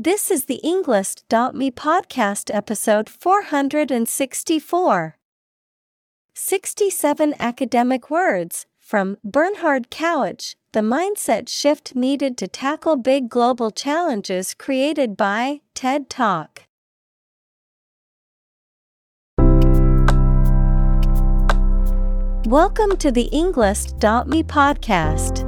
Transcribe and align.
This 0.00 0.30
is 0.30 0.44
the 0.44 0.60
Englist.me 0.62 1.72
podcast 1.72 2.54
episode 2.54 3.08
464. 3.08 5.16
67 6.34 7.34
academic 7.40 8.08
words 8.08 8.66
from 8.78 9.16
Bernhard 9.24 9.90
Kowatsch, 9.90 10.54
the 10.70 10.82
mindset 10.82 11.48
shift 11.48 11.96
needed 11.96 12.38
to 12.38 12.46
tackle 12.46 12.94
big 12.94 13.28
global 13.28 13.72
challenges 13.72 14.54
created 14.54 15.16
by 15.16 15.62
TED 15.74 16.08
Talk. 16.08 16.62
Welcome 22.46 22.96
to 22.98 23.10
the 23.10 23.28
Englist.me 23.32 24.44
podcast. 24.44 25.47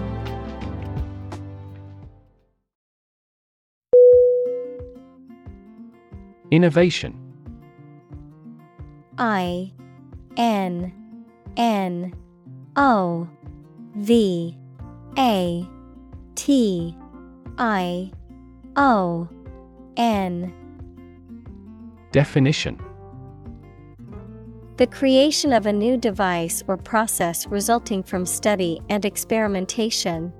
Innovation. 6.51 7.17
I 9.17 9.71
N 10.35 10.91
N 11.55 12.13
O 12.75 13.29
V 13.95 14.57
A 15.17 15.69
T 16.35 16.97
I 17.57 18.11
O 18.75 19.29
N. 19.95 20.53
Definition. 22.11 22.77
The 24.75 24.87
creation 24.87 25.53
of 25.53 25.65
a 25.67 25.71
new 25.71 25.95
device 25.95 26.63
or 26.67 26.75
process 26.75 27.47
resulting 27.47 28.03
from 28.03 28.25
study 28.25 28.81
and 28.89 29.05
experimentation. 29.05 30.33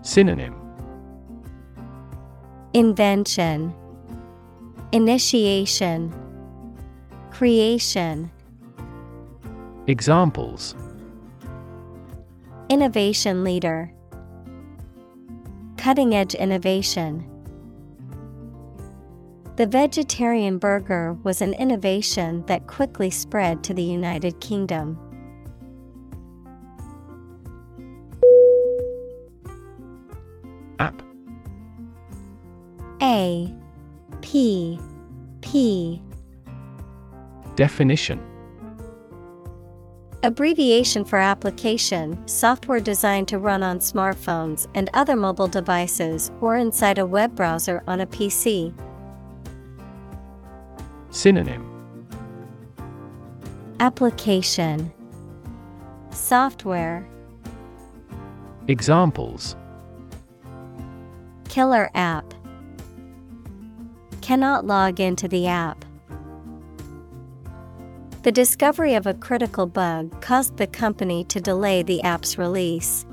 Synonym 0.00 0.63
Invention, 2.74 3.72
Initiation, 4.90 6.12
Creation. 7.30 8.28
Examples 9.86 10.74
Innovation 12.68 13.44
leader, 13.44 13.92
Cutting 15.76 16.16
edge 16.16 16.34
innovation. 16.34 17.24
The 19.54 19.68
vegetarian 19.68 20.58
burger 20.58 21.12
was 21.22 21.40
an 21.42 21.54
innovation 21.54 22.44
that 22.46 22.66
quickly 22.66 23.08
spread 23.08 23.62
to 23.62 23.74
the 23.74 23.84
United 23.84 24.40
Kingdom. 24.40 24.98
Definition. 37.64 38.20
Abbreviation 40.22 41.02
for 41.02 41.18
application, 41.18 42.28
software 42.28 42.78
designed 42.78 43.26
to 43.28 43.38
run 43.38 43.62
on 43.62 43.78
smartphones 43.78 44.66
and 44.74 44.90
other 44.92 45.16
mobile 45.16 45.48
devices 45.48 46.30
or 46.42 46.58
inside 46.58 46.98
a 46.98 47.06
web 47.06 47.34
browser 47.34 47.82
on 47.86 48.02
a 48.02 48.06
PC. 48.06 48.74
Synonym. 51.08 51.64
Application. 53.80 54.92
Software. 56.10 57.08
Examples. 58.68 59.56
Killer 61.48 61.90
app. 61.94 62.34
Cannot 64.20 64.66
log 64.66 65.00
into 65.00 65.28
the 65.28 65.46
app. 65.46 65.83
The 68.24 68.32
discovery 68.32 68.94
of 68.94 69.06
a 69.06 69.12
critical 69.12 69.66
bug 69.66 70.22
caused 70.22 70.56
the 70.56 70.66
company 70.66 71.24
to 71.24 71.42
delay 71.42 71.82
the 71.82 72.02
app's 72.02 72.38
release. 72.38 73.04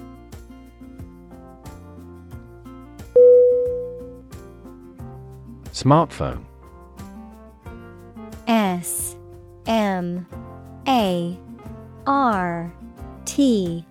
Smartphone. 5.74 6.46
S 8.48 9.18
M 9.68 10.26
A 10.88 11.38
R 12.08 12.74
T 13.26 13.86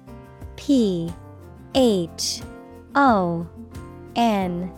P 0.56 1.12
H 1.74 2.40
O 2.94 3.46
N 4.16 4.72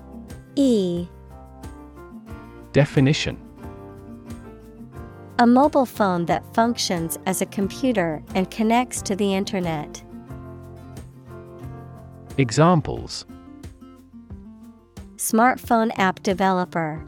E. 0.56 1.06
Definition 2.72 3.38
A 5.38 5.46
mobile 5.46 5.86
phone 5.86 6.26
that 6.26 6.44
functions 6.54 7.18
as 7.24 7.40
a 7.40 7.46
computer 7.46 8.22
and 8.34 8.50
connects 8.50 9.00
to 9.02 9.16
the 9.16 9.34
internet. 9.34 10.02
Examples 12.36 13.24
Smartphone 15.16 15.90
app 15.98 16.22
developer. 16.22 17.04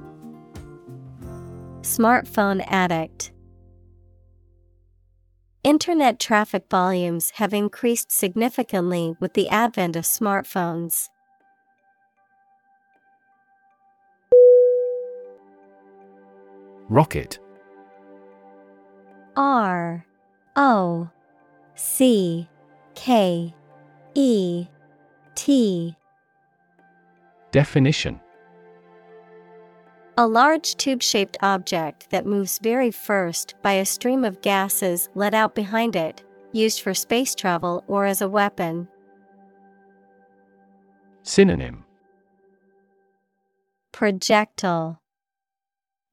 Smartphone 1.83 2.65
addict. 2.69 3.33
Internet 5.63 6.19
traffic 6.19 6.65
volumes 6.71 7.31
have 7.37 7.53
increased 7.53 8.11
significantly 8.11 9.15
with 9.21 9.35
the 9.35 9.49
advent 9.49 9.97
of 9.97 10.05
smartphones. 10.05 11.09
Rocket 16.89 17.39
R 19.37 20.05
O 20.57 21.11
C 21.75 22.49
K 22.95 23.55
E 24.15 24.67
T. 25.35 25.97
Definition. 27.51 28.21
A 30.17 30.27
large 30.29 30.77
tube 30.77 31.03
shaped 31.03 31.37
object 31.43 32.11
that 32.11 32.25
moves 32.25 32.61
very 32.61 32.93
first 32.93 33.55
by 33.63 33.73
a 33.73 33.85
stream 33.85 34.25
of 34.25 34.41
gases 34.43 35.09
let 35.17 35.35
out 35.35 35.57
behind 35.57 35.97
it, 35.97 36.23
used 36.53 36.83
for 36.83 36.95
space 36.95 37.35
travel 37.35 37.83
or 37.89 38.07
as 38.07 38.23
a 38.23 38.29
weapon. 38.29 38.87
Synonym. 41.25 41.85
Projectile. 43.91 45.01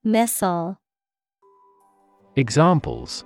Missile 0.04 0.81
Examples. 2.38 3.26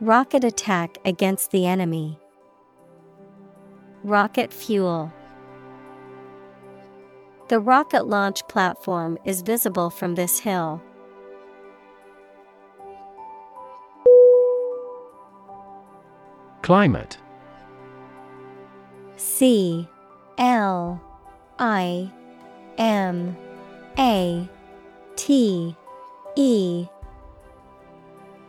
Rocket 0.00 0.42
attack 0.42 0.98
against 1.04 1.52
the 1.52 1.64
enemy. 1.64 2.18
Rocket 4.02 4.52
fuel. 4.52 5.12
The 7.46 7.60
rocket 7.60 8.08
launch 8.08 8.46
platform 8.48 9.16
is 9.24 9.42
visible 9.42 9.90
from 9.90 10.16
this 10.16 10.40
hill. 10.40 10.82
Climate. 16.62 17.16
C. 19.16 19.88
L. 20.38 21.00
I. 21.60 22.10
M. 22.76 23.36
A. 23.96 24.48
T. 25.14 25.76
E 26.36 26.88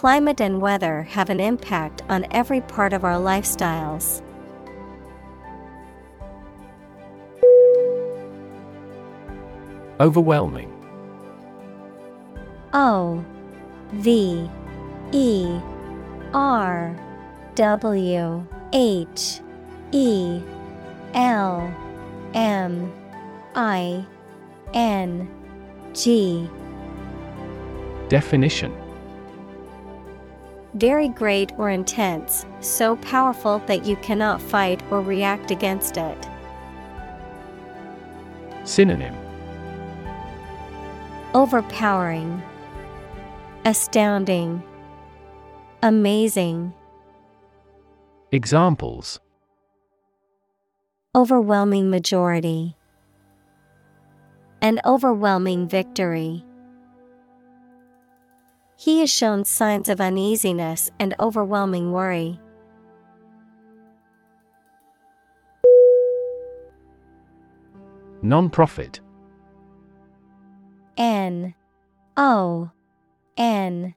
Climate 0.00 0.40
and 0.40 0.62
weather 0.62 1.02
have 1.02 1.28
an 1.28 1.40
impact 1.40 2.00
on 2.08 2.24
every 2.30 2.62
part 2.62 2.94
of 2.94 3.04
our 3.04 3.16
lifestyles. 3.16 4.22
Overwhelming. 10.00 10.72
O 12.72 13.22
V 13.92 14.48
E 15.12 15.60
R 16.32 16.96
W 17.54 18.46
H 18.72 19.40
E 19.92 20.40
L 21.12 21.74
M 22.32 22.90
I 23.54 24.06
N 24.72 25.28
G. 25.92 26.48
Definition 28.08 28.79
Very 30.74 31.08
great 31.08 31.52
or 31.58 31.70
intense, 31.70 32.46
so 32.60 32.96
powerful 32.96 33.58
that 33.66 33.84
you 33.84 33.96
cannot 33.96 34.40
fight 34.40 34.80
or 34.90 35.00
react 35.02 35.50
against 35.50 35.96
it. 35.96 36.28
Synonym 38.64 39.14
Overpowering, 41.34 42.42
Astounding, 43.64 44.62
Amazing. 45.82 46.72
Examples 48.32 49.18
Overwhelming 51.14 51.90
majority. 51.90 52.76
An 54.62 54.78
overwhelming 54.84 55.66
victory. 55.66 56.44
He 58.80 59.00
has 59.00 59.10
shown 59.10 59.44
signs 59.44 59.90
of 59.90 60.00
uneasiness 60.00 60.90
and 60.98 61.14
overwhelming 61.20 61.92
worry. 61.92 62.40
Non-profit. 68.22 69.00
N. 70.96 71.54
O. 72.16 72.70
N. 73.36 73.94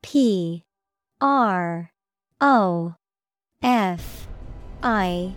P. 0.00 0.64
R. 1.20 1.92
O. 2.40 2.94
F. 3.62 4.26
I. 4.82 5.34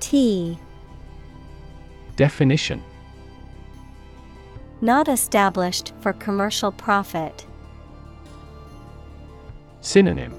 T. 0.00 0.58
Definition. 2.16 2.82
Not 4.80 5.08
established 5.08 5.92
for 6.00 6.14
commercial 6.14 6.72
profit. 6.72 7.46
Synonym 9.84 10.34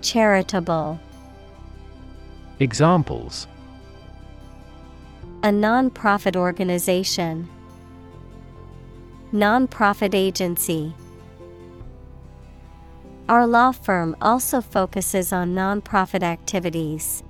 Charitable. 0.00 0.98
Examples 2.60 3.46
A 5.42 5.52
non-profit 5.52 6.34
organization. 6.34 7.46
Non-profit 9.32 10.14
agency. 10.14 10.94
Our 13.28 13.46
law 13.46 13.72
firm 13.72 14.16
also 14.22 14.62
focuses 14.62 15.30
on 15.30 15.54
non-profit 15.54 16.22
activities. 16.22 17.22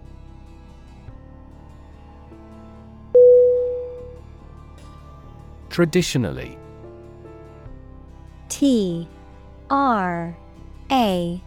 Traditionally 5.69 6.57
T 8.49 9.09
R 9.71 10.37
A 10.91 11.41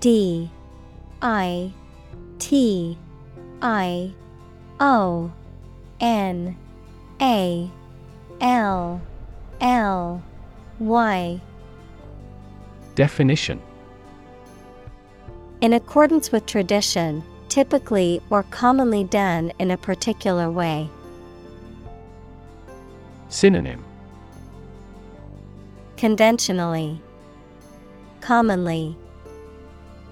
D 0.00 0.50
I 1.22 1.72
T 2.38 2.98
I 3.62 4.12
O 4.78 5.32
N 6.00 6.56
A 7.20 7.70
L 8.40 9.00
L 9.60 10.22
Y. 10.78 11.40
Definition. 12.94 13.60
In 15.62 15.72
accordance 15.72 16.30
with 16.30 16.44
tradition, 16.44 17.24
typically 17.48 18.20
or 18.28 18.42
commonly 18.44 19.04
done 19.04 19.50
in 19.58 19.70
a 19.70 19.76
particular 19.78 20.50
way. 20.50 20.90
Synonym. 23.28 23.82
Conventionally, 25.96 27.00
commonly, 28.26 28.96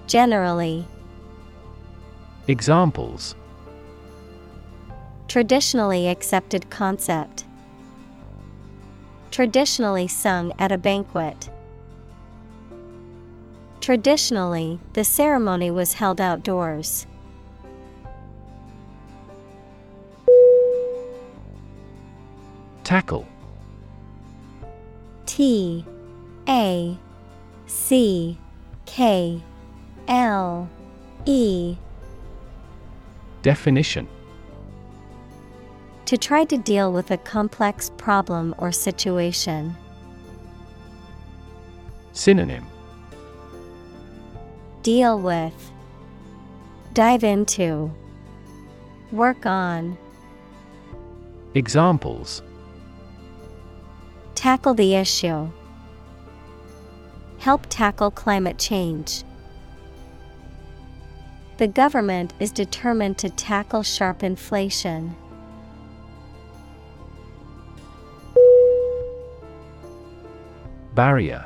generally, 0.07 0.87
Examples 2.47 3.35
traditionally 5.27 6.07
accepted 6.07 6.69
concept. 6.69 7.43
Traditionally 9.31 10.07
sung 10.07 10.53
at 10.57 10.71
a 10.71 10.77
banquet. 10.77 11.49
Traditionally, 13.81 14.79
the 14.93 15.03
ceremony 15.03 15.69
was 15.69 15.91
held 15.91 16.21
outdoors. 16.21 17.05
Tackle 22.85 23.27
T 25.25 25.83
A 26.47 26.97
C 27.67 28.37
K 28.85 29.41
L 30.07 30.69
E. 31.25 31.75
Definition. 33.41 34.07
To 36.05 36.17
try 36.17 36.45
to 36.45 36.57
deal 36.57 36.93
with 36.93 37.11
a 37.11 37.17
complex 37.17 37.89
problem 37.97 38.53
or 38.57 38.71
situation. 38.71 39.75
Synonym. 42.13 42.65
Deal 44.83 45.19
with, 45.19 45.71
Dive 46.93 47.23
into, 47.23 47.91
Work 49.11 49.45
on, 49.45 49.97
Examples. 51.55 52.43
Tackle 54.35 54.73
the 54.73 54.95
issue. 54.95 55.49
Help 57.45 57.67
tackle 57.69 58.09
climate 58.09 58.57
change. 58.57 59.23
The 61.57 61.67
government 61.67 62.33
is 62.39 62.51
determined 62.51 63.19
to 63.19 63.29
tackle 63.29 63.83
sharp 63.83 64.23
inflation. 64.23 65.15
Barrier. 70.95 71.45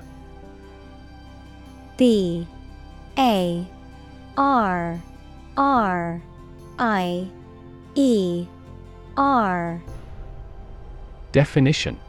B. 1.98 2.48
A. 3.18 3.68
R. 4.38 5.02
R. 5.58 6.22
I. 6.80 7.28
E. 7.96 8.48
R. 9.18 9.82
Definition 11.34 12.00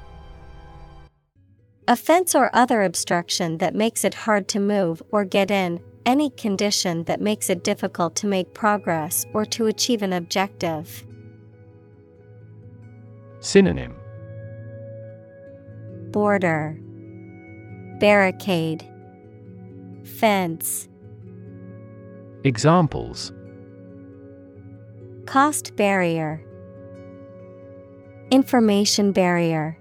A 1.90 1.96
fence 1.96 2.36
or 2.36 2.54
other 2.54 2.84
obstruction 2.84 3.58
that 3.58 3.74
makes 3.74 4.04
it 4.04 4.14
hard 4.14 4.46
to 4.50 4.60
move 4.60 5.02
or 5.10 5.24
get 5.24 5.50
in, 5.50 5.80
any 6.06 6.30
condition 6.30 7.02
that 7.04 7.20
makes 7.20 7.50
it 7.50 7.64
difficult 7.64 8.14
to 8.14 8.28
make 8.28 8.54
progress 8.54 9.26
or 9.34 9.44
to 9.46 9.66
achieve 9.66 10.00
an 10.00 10.12
objective. 10.12 11.04
Synonym. 13.40 13.96
Border. 16.12 16.78
Barricade. 17.98 18.88
Fence. 20.04 20.88
Examples. 22.44 23.32
Cost 25.26 25.74
barrier. 25.74 26.40
Information 28.30 29.10
barrier 29.10 29.79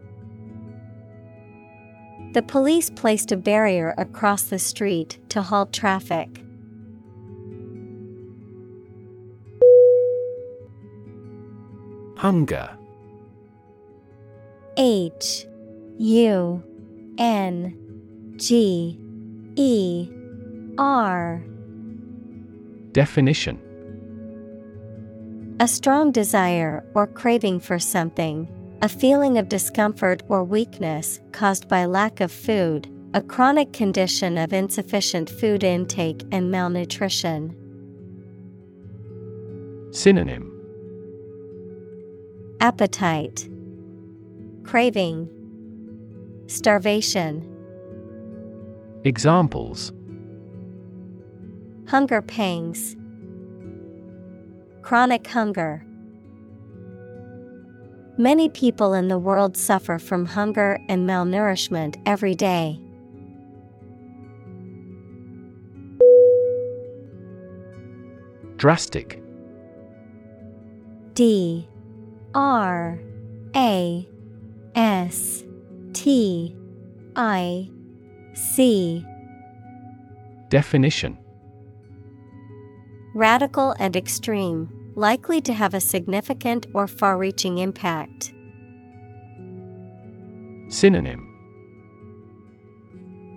The 2.33 2.43
police 2.43 2.91
placed 2.91 3.31
a 3.31 3.37
barrier 3.37 3.95
across 3.97 4.43
the 4.43 4.59
street 4.59 5.17
to 5.29 5.41
halt 5.41 5.73
traffic. 5.73 6.43
Hunger. 12.17 12.69
H 14.77 15.47
U 15.97 16.63
N 17.17 18.33
G 18.37 18.99
E 19.55 20.09
R. 20.77 21.43
Definition. 22.91 23.59
A 25.59 25.67
strong 25.67 26.11
desire 26.11 26.85
or 26.93 27.07
craving 27.07 27.59
for 27.59 27.79
something, 27.79 28.47
a 28.81 28.87
feeling 28.87 29.37
of 29.37 29.49
discomfort 29.49 30.23
or 30.29 30.43
weakness 30.43 31.19
caused 31.33 31.67
by 31.67 31.85
lack 31.85 32.21
of 32.21 32.31
food, 32.31 32.87
a 33.13 33.21
chronic 33.21 33.73
condition 33.73 34.37
of 34.37 34.53
insufficient 34.53 35.29
food 35.29 35.65
intake 35.65 36.23
and 36.31 36.49
malnutrition. 36.49 37.53
Synonym 39.91 40.45
Appetite, 42.61 43.49
Craving, 44.63 45.29
Starvation. 46.47 47.45
Examples 49.03 49.91
Hunger 51.87 52.21
pangs, 52.21 52.95
Chronic 54.83 55.27
hunger. 55.27 55.85
Many 58.19 58.49
people 58.49 58.93
in 58.93 59.07
the 59.07 59.17
world 59.17 59.55
suffer 59.55 59.97
from 59.97 60.25
hunger 60.25 60.77
and 60.89 61.07
malnourishment 61.07 61.95
every 62.05 62.35
day. 62.35 62.77
Drastic. 68.57 69.23
D. 71.13 71.65
R. 72.35 72.99
A. 73.55 74.09
S. 74.75 75.45
T. 75.93 76.57
I. 77.15 77.69
C. 78.33 79.05
Definition. 80.49 81.17
Radical 83.15 83.73
and 83.79 83.95
extreme, 83.95 84.78
likely 84.99 85.39
to 85.39 85.53
have 85.53 85.73
a 85.73 85.79
significant 85.79 86.67
or 86.73 86.85
far 86.85 87.17
reaching 87.17 87.59
impact. 87.59 88.33
Synonym 90.67 91.25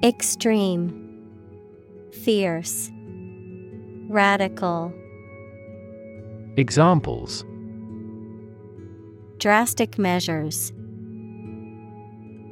Extreme, 0.02 0.90
Fierce, 2.24 2.90
Radical. 4.08 4.92
Examples 6.56 7.44
Drastic 9.38 9.98
measures. 9.98 10.72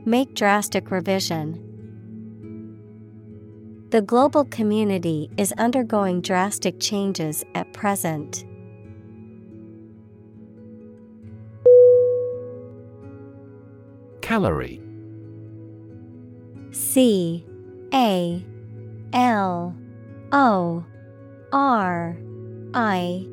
Make 0.06 0.34
drastic 0.34 0.92
revision. 0.92 1.66
The 3.90 4.02
global 4.02 4.44
community 4.44 5.28
is 5.36 5.52
undergoing 5.58 6.20
drastic 6.20 6.78
changes 6.78 7.44
at 7.56 7.72
present. 7.72 8.44
Calorie. 14.30 14.80
C 16.70 17.44
A 17.92 18.40
L 19.12 19.74
O 20.30 20.84
R 21.52 22.16
I 22.72 23.26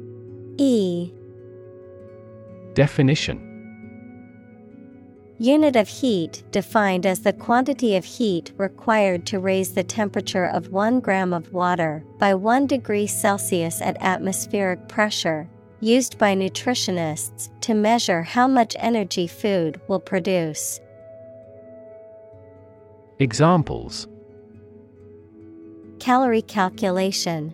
E. 0.57 1.13
Definition. 2.73 3.37
Unit 5.37 5.75
of 5.75 5.87
heat 5.87 6.41
defined 6.49 7.05
as 7.05 7.19
the 7.19 7.31
quantity 7.31 7.95
of 7.95 8.03
heat 8.03 8.51
required 8.57 9.27
to 9.27 9.37
raise 9.37 9.75
the 9.75 9.83
temperature 9.83 10.45
of 10.45 10.71
1 10.71 10.99
gram 11.01 11.31
of 11.31 11.53
water 11.53 12.03
by 12.17 12.33
1 12.33 12.65
degree 12.65 13.05
Celsius 13.05 13.83
at 13.83 13.97
atmospheric 13.99 14.87
pressure, 14.87 15.47
used 15.79 16.17
by 16.17 16.33
nutritionists 16.33 17.51
to 17.61 17.75
measure 17.75 18.23
how 18.23 18.47
much 18.47 18.75
energy 18.79 19.27
food 19.27 19.79
will 19.87 19.99
produce. 19.99 20.79
Examples 23.19 24.07
Calorie 25.97 26.43
calculation 26.43 27.51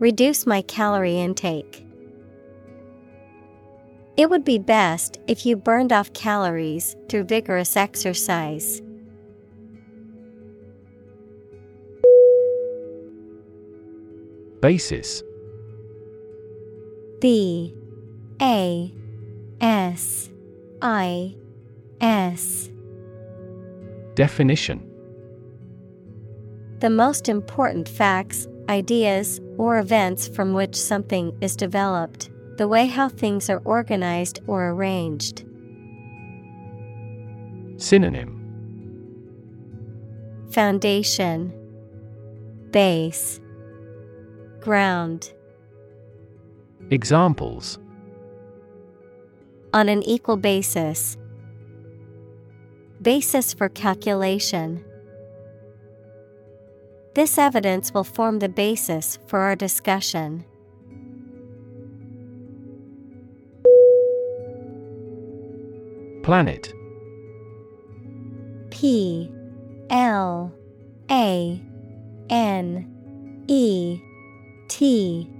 Reduce 0.00 0.46
my 0.46 0.62
calorie 0.62 1.20
intake. 1.20 1.86
It 4.16 4.28
would 4.30 4.44
be 4.44 4.58
best 4.58 5.20
if 5.28 5.46
you 5.46 5.54
burned 5.54 5.92
off 5.92 6.12
calories 6.12 6.96
through 7.08 7.24
vigorous 7.24 7.76
exercise. 7.76 8.82
Basis 14.60 15.22
B 17.20 17.72
A 18.42 18.92
S 19.60 20.30
I 20.82 21.36
S 22.00 22.70
Definition. 24.18 24.84
The 26.80 26.90
most 26.90 27.28
important 27.28 27.88
facts, 27.88 28.48
ideas, 28.68 29.40
or 29.58 29.78
events 29.78 30.26
from 30.26 30.54
which 30.54 30.74
something 30.74 31.38
is 31.40 31.54
developed, 31.54 32.28
the 32.56 32.66
way 32.66 32.86
how 32.86 33.08
things 33.08 33.48
are 33.48 33.62
organized 33.64 34.40
or 34.48 34.70
arranged. 34.70 35.44
Synonym. 37.76 38.34
Foundation. 40.50 41.52
Base. 42.72 43.40
Ground. 44.58 45.32
Examples. 46.90 47.78
On 49.72 49.88
an 49.88 50.02
equal 50.02 50.36
basis. 50.36 51.16
Basis 53.00 53.54
for 53.54 53.68
calculation. 53.68 54.84
This 57.14 57.38
evidence 57.38 57.94
will 57.94 58.04
form 58.04 58.40
the 58.40 58.48
basis 58.48 59.18
for 59.26 59.40
our 59.40 59.54
discussion. 59.54 60.44
Planet. 66.22 66.72
P. 68.70 69.32
L. 69.90 70.52
A. 71.10 71.62
N. 72.28 73.44
E. 73.46 74.00
T. 74.68 75.30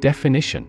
Definition 0.00 0.68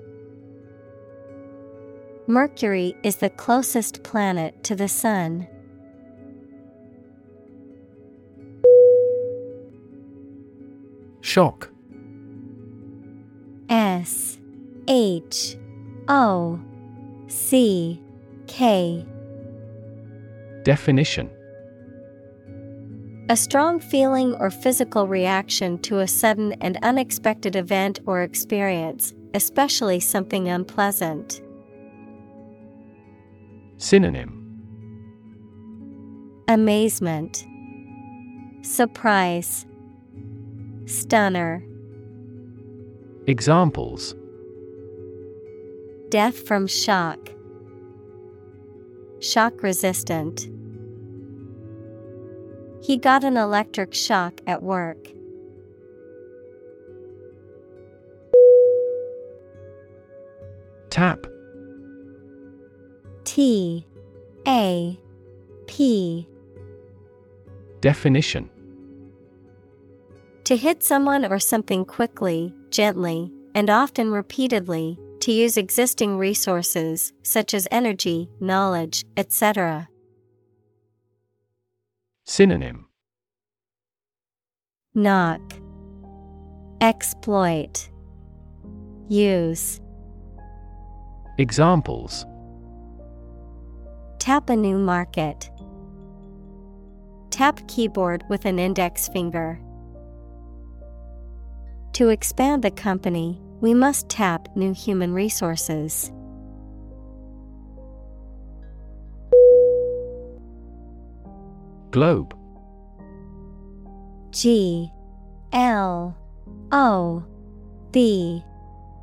Mercury 2.31 2.95
is 3.03 3.17
the 3.17 3.29
closest 3.29 4.03
planet 4.03 4.63
to 4.63 4.73
the 4.73 4.87
Sun. 4.87 5.49
Shock 11.19 11.69
S 13.67 14.39
H 14.87 15.57
O 16.07 16.57
C 17.27 18.01
K 18.47 19.05
Definition 20.63 21.29
A 23.27 23.35
strong 23.35 23.81
feeling 23.81 24.35
or 24.35 24.49
physical 24.49 25.05
reaction 25.05 25.77
to 25.79 25.99
a 25.99 26.07
sudden 26.07 26.53
and 26.61 26.79
unexpected 26.81 27.57
event 27.57 27.99
or 28.05 28.21
experience, 28.21 29.13
especially 29.33 29.99
something 29.99 30.47
unpleasant. 30.47 31.41
Synonym 33.81 34.37
Amazement, 36.47 37.43
Surprise, 38.61 39.65
Stunner. 40.85 41.63
Examples 43.25 44.13
Death 46.09 46.47
from 46.47 46.67
shock. 46.67 47.17
Shock 49.19 49.63
resistant. 49.63 50.47
He 52.83 52.97
got 52.97 53.23
an 53.23 53.35
electric 53.35 53.95
shock 53.95 54.41
at 54.45 54.61
work. 54.61 55.07
Tap 60.91 61.30
T 63.33 63.87
A 64.45 64.99
P 65.65 66.27
Definition. 67.79 68.49
To 70.43 70.57
hit 70.57 70.83
someone 70.83 71.23
or 71.23 71.39
something 71.39 71.85
quickly, 71.85 72.53
gently, 72.71 73.31
and 73.55 73.69
often 73.69 74.11
repeatedly, 74.11 74.99
to 75.21 75.31
use 75.31 75.55
existing 75.55 76.17
resources, 76.17 77.13
such 77.23 77.53
as 77.53 77.69
energy, 77.71 78.27
knowledge, 78.41 79.05
etc. 79.15 79.87
Synonym. 82.25 82.87
Knock, 84.93 85.39
Exploit, 86.81 87.89
Use. 89.07 89.79
Examples 91.37 92.25
Tap 94.21 94.51
a 94.51 94.55
new 94.55 94.77
market. 94.77 95.49
Tap 97.31 97.67
keyboard 97.67 98.23
with 98.29 98.45
an 98.45 98.59
index 98.59 99.07
finger. 99.07 99.59
To 101.93 102.09
expand 102.09 102.63
the 102.63 102.69
company, 102.69 103.41
we 103.61 103.73
must 103.73 104.09
tap 104.09 104.47
new 104.55 104.75
human 104.75 105.11
resources. 105.11 106.11
Globe 111.89 112.37
G 114.29 114.91
L 115.51 116.15
O 116.71 117.25
B 117.91 118.43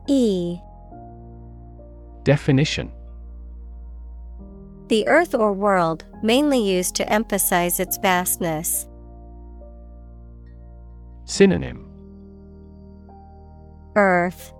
E 0.06 0.58
Definition 2.22 2.92
The 4.88 5.06
earth 5.06 5.34
or 5.34 5.52
world, 5.52 6.06
mainly 6.22 6.58
used 6.58 6.94
to 6.94 7.12
emphasize 7.12 7.78
its 7.78 7.98
vastness. 7.98 8.88
Synonym 11.26 11.84
Earth, 13.96 14.54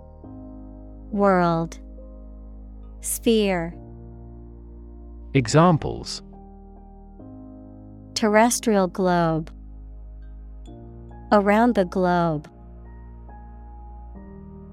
World, 1.11 1.79
Sphere. 3.01 3.73
Examples 5.33 6.21
Terrestrial 8.13 8.87
globe. 8.87 9.51
Around 11.31 11.73
the 11.73 11.85
globe. 11.85 12.47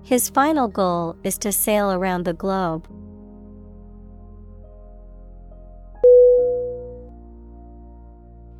His 0.02 0.28
final 0.28 0.68
goal 0.68 1.16
is 1.24 1.38
to 1.38 1.50
sail 1.50 1.92
around 1.92 2.24
the 2.24 2.34
globe. 2.34 2.86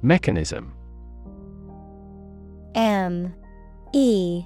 Mechanism. 0.07 0.73
M 2.77 3.35
E 3.93 4.45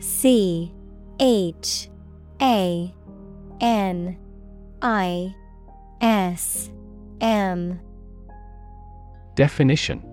C 0.00 0.70
H 1.18 1.88
A 2.42 2.94
N 3.62 4.18
I 4.82 5.34
S 6.02 6.70
M. 7.22 7.80
Definition. 9.34 10.04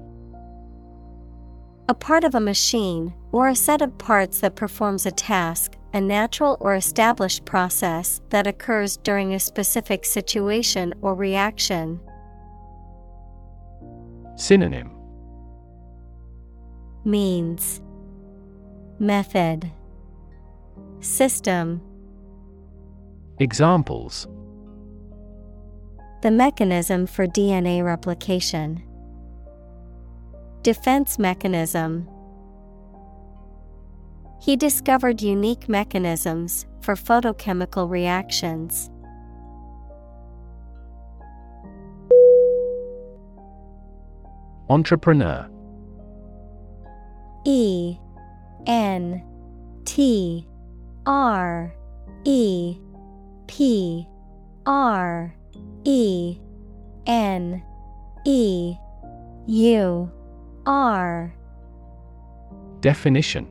A 1.89 1.93
part 1.93 2.23
of 2.23 2.33
a 2.33 2.39
machine, 2.39 3.13
or 3.33 3.49
a 3.49 3.55
set 3.57 3.81
of 3.81 3.97
parts 3.97 4.39
that 4.39 4.55
performs 4.55 5.05
a 5.05 5.11
task, 5.11 5.75
a 5.93 5.99
natural 5.99 6.55
or 6.61 6.75
established 6.75 7.43
process 7.43 8.21
that 8.29 8.47
occurs 8.47 8.95
during 8.95 9.33
a 9.33 9.39
specific 9.41 10.05
situation 10.05 10.93
or 11.01 11.15
reaction. 11.15 11.99
Synonym 14.39 14.89
Means 17.03 17.81
Method 18.97 19.69
System 21.01 21.81
Examples 23.39 24.29
The 26.21 26.31
mechanism 26.31 27.05
for 27.05 27.27
DNA 27.27 27.83
replication. 27.83 28.81
Defense 30.61 31.19
mechanism. 31.19 32.07
He 34.41 34.55
discovered 34.55 35.21
unique 35.21 35.67
mechanisms 35.67 36.65
for 36.79 36.95
photochemical 36.95 37.89
reactions. 37.89 38.89
Entrepreneur. 44.69 45.49
E 47.45 47.97
N 48.67 49.23
T 49.85 50.47
R 51.07 51.73
E 52.23 52.77
P 53.47 54.07
R 54.67 55.35
E 55.85 56.37
N 57.07 57.63
E 58.25 58.75
U 59.47 60.11
R. 60.67 61.33
Definition. 62.81 63.47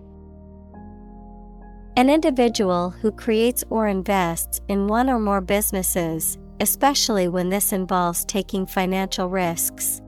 An 1.97 2.09
individual 2.09 2.91
who 2.91 3.11
creates 3.11 3.65
or 3.71 3.89
invests 3.89 4.61
in 4.69 4.87
one 4.87 5.11
or 5.11 5.19
more 5.19 5.41
businesses, 5.41 6.39
especially 6.61 7.27
when 7.27 7.49
this 7.49 7.73
involves 7.73 8.25
taking 8.25 8.67
financial 8.67 9.29
risks. 9.29 10.01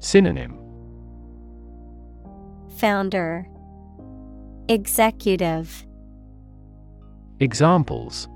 Synonym 0.00 0.56
Founder 2.78 3.48
Executive 4.68 5.84
Examples 7.40 8.28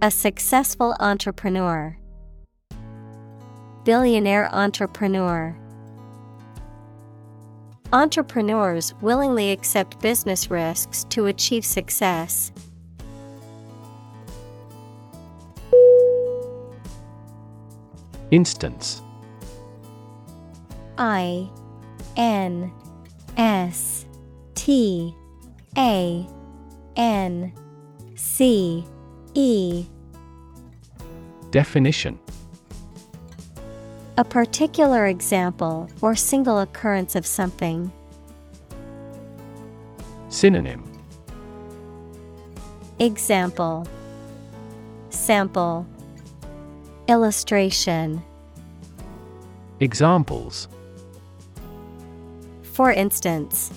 A 0.00 0.10
successful 0.10 0.96
entrepreneur. 0.98 1.96
Billionaire 3.84 4.48
entrepreneur. 4.54 5.54
Entrepreneurs 7.92 8.94
willingly 9.02 9.52
accept 9.52 10.00
business 10.00 10.50
risks 10.50 11.04
to 11.10 11.26
achieve 11.26 11.64
success. 11.66 12.50
Instance 18.30 19.02
I 20.98 21.50
N 22.16 22.72
S 23.36 24.06
T 24.54 25.14
A 25.76 26.26
N 26.96 27.52
C 28.14 28.84
E. 29.34 29.86
Definition. 31.50 32.18
A 34.18 34.24
particular 34.24 35.06
example 35.06 35.90
or 36.00 36.14
single 36.14 36.60
occurrence 36.60 37.14
of 37.14 37.26
something. 37.26 37.92
Synonym. 40.30 40.90
Example. 42.98 43.86
Sample. 45.10 45.86
Illustration. 47.08 48.22
Examples 49.80 50.68
For 52.76 52.92
instance, 52.92 53.72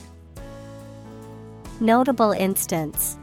Notable 1.79 2.33
instance. 2.33 3.17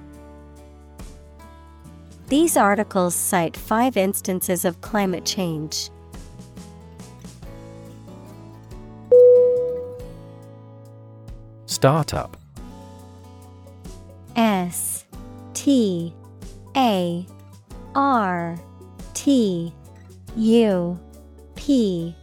These 2.29 2.57
articles 2.57 3.15
cite 3.15 3.55
five 3.55 3.99
instances 3.99 4.65
of 4.65 4.81
climate 4.81 5.27
change. 5.27 5.91
Startup 11.67 12.35
S 14.35 15.05
T 15.53 16.15
A 16.75 17.27
R 17.95 18.59
T 19.13 19.75
U 20.37 20.99
P 21.55 22.17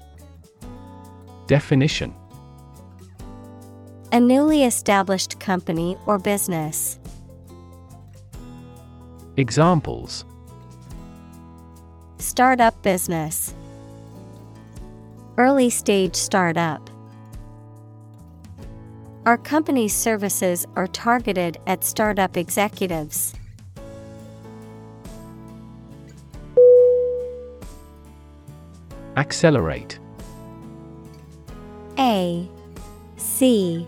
Definition 1.45 2.15
A 4.13 4.19
newly 4.19 4.63
established 4.63 5.39
company 5.39 5.97
or 6.05 6.19
business. 6.19 6.99
Examples 9.37 10.23
Startup 12.19 12.79
business. 12.83 13.55
Early 15.39 15.71
stage 15.71 16.15
startup. 16.15 16.91
Our 19.25 19.39
company's 19.39 19.95
services 19.95 20.67
are 20.75 20.85
targeted 20.85 21.57
at 21.65 21.83
startup 21.83 22.37
executives. 22.37 23.33
Accelerate 29.17 29.97
A 31.97 32.47
C 33.17 33.87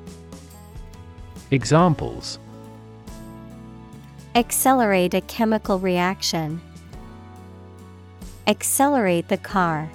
Examples. 1.51 2.39
Accelerate 4.35 5.13
a 5.13 5.19
chemical 5.19 5.79
reaction. 5.79 6.61
Accelerate 8.47 9.27
the 9.27 9.37
car. 9.37 9.91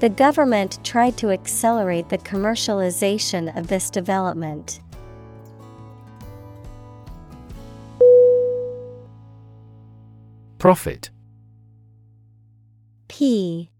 The 0.00 0.08
government 0.08 0.84
tried 0.84 1.16
to 1.18 1.30
accelerate 1.30 2.08
the 2.08 2.18
commercialization 2.18 3.56
of 3.56 3.68
this 3.68 3.90
development. 3.90 4.80
Profit. 10.58 11.10
P. 13.06 13.70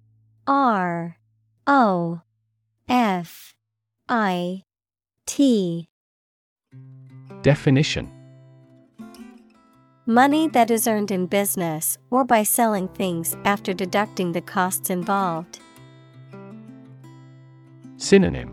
R. 0.47 1.17
O. 1.67 2.21
F. 2.89 3.57
I 4.09 4.63
T 5.35 5.89
Definition. 7.41 8.13
Money 10.05 10.47
that 10.49 10.71
is 10.71 10.87
earned 10.87 11.11
in 11.11 11.25
business 11.25 11.97
or 12.11 12.23
by 12.23 12.43
selling 12.43 12.87
things 12.89 13.35
after 13.47 13.73
deducting 13.73 14.33
the 14.33 14.43
costs 14.43 14.91
involved. 14.91 15.59
Synonym. 17.97 18.53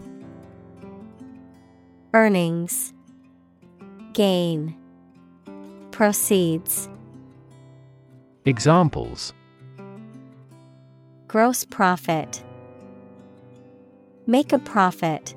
Earnings, 2.14 2.94
Gain, 4.14 4.74
Proceeds, 5.92 6.88
Examples. 8.46 9.34
Gross 11.28 11.66
profit, 11.66 12.42
Make 14.28 14.54
a 14.54 14.60
profit. 14.60 15.36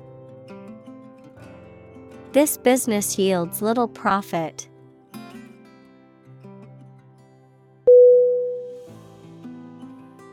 This 2.33 2.57
business 2.57 3.19
yields 3.19 3.61
little 3.61 3.87
profit. 3.87 4.67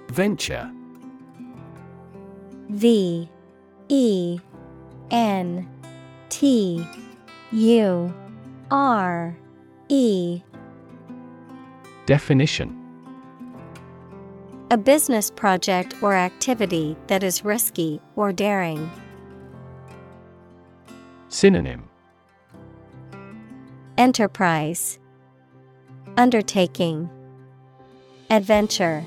Venture 0.09 0.73
V 2.71 3.29
E 3.91 4.41
N 5.11 5.69
T 6.31 6.87
U 7.53 8.15
R 8.71 9.37
E 9.91 10.43
Definition 12.07 12.75
A 14.71 14.79
business 14.79 15.31
project 15.31 16.03
or 16.03 16.15
activity 16.15 16.97
that 17.09 17.23
is 17.23 17.45
risky 17.45 18.01
or 18.17 18.33
daring. 18.33 18.91
Synonym 21.29 21.90
Enterprise 24.01 24.99
Undertaking 26.17 27.11
Adventure 28.31 29.05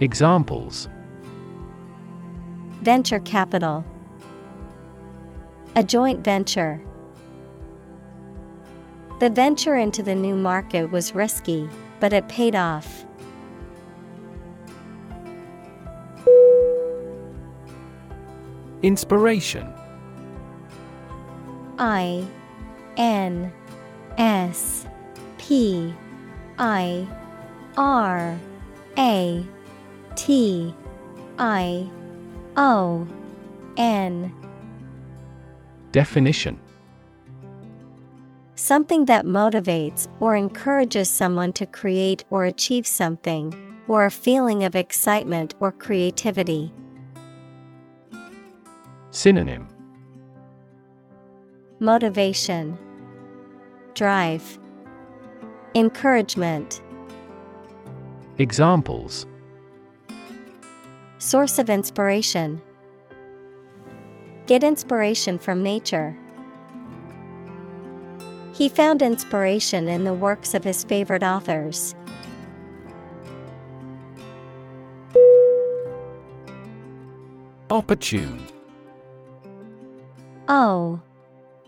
Examples 0.00 0.86
Venture 2.82 3.20
capital 3.20 3.86
A 5.76 5.82
joint 5.82 6.22
venture. 6.22 6.82
The 9.18 9.30
venture 9.30 9.76
into 9.76 10.02
the 10.02 10.14
new 10.14 10.34
market 10.36 10.90
was 10.90 11.14
risky, 11.14 11.70
but 12.00 12.12
it 12.12 12.28
paid 12.28 12.54
off. 12.54 13.06
Inspiration 18.82 19.72
I 21.78 22.26
N 22.96 23.52
S 24.18 24.86
P 25.38 25.94
I 26.58 27.06
R 27.76 28.38
A 28.98 29.46
T 30.16 30.74
I 31.38 31.90
O 32.56 33.06
N. 33.76 34.32
Definition. 35.92 36.58
Something 38.54 39.06
that 39.06 39.24
motivates 39.24 40.08
or 40.20 40.36
encourages 40.36 41.10
someone 41.10 41.52
to 41.54 41.66
create 41.66 42.24
or 42.30 42.44
achieve 42.44 42.86
something, 42.86 43.52
or 43.88 44.04
a 44.04 44.10
feeling 44.10 44.62
of 44.62 44.76
excitement 44.76 45.54
or 45.58 45.72
creativity. 45.72 46.72
Synonym 49.10 49.71
Motivation, 51.82 52.78
Drive, 53.94 54.56
Encouragement, 55.74 56.80
Examples 58.38 59.26
Source 61.18 61.58
of 61.58 61.68
inspiration. 61.68 62.62
Get 64.46 64.62
inspiration 64.62 65.40
from 65.40 65.64
nature. 65.64 66.16
He 68.54 68.68
found 68.68 69.02
inspiration 69.02 69.88
in 69.88 70.04
the 70.04 70.14
works 70.14 70.54
of 70.54 70.62
his 70.62 70.84
favorite 70.84 71.24
authors. 71.24 71.96
Opportune 77.70 78.46
O 80.46 81.00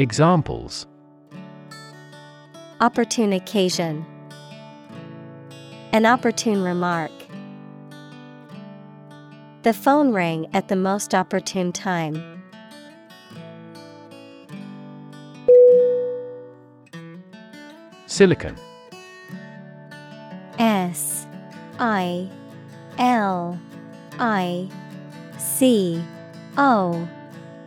Examples 0.00 0.86
Opportune 2.80 3.32
occasion, 3.32 4.06
An 5.92 6.06
opportune 6.06 6.62
remark. 6.62 7.10
The 9.64 9.72
phone 9.72 10.12
rang 10.12 10.46
at 10.54 10.68
the 10.68 10.76
most 10.76 11.16
opportune 11.16 11.72
time. 11.72 12.44
Silicon 18.06 18.54
S 20.60 21.26
I 21.80 22.28
L 22.98 23.58
I 24.20 24.68
C 25.38 26.00
O 26.56 27.08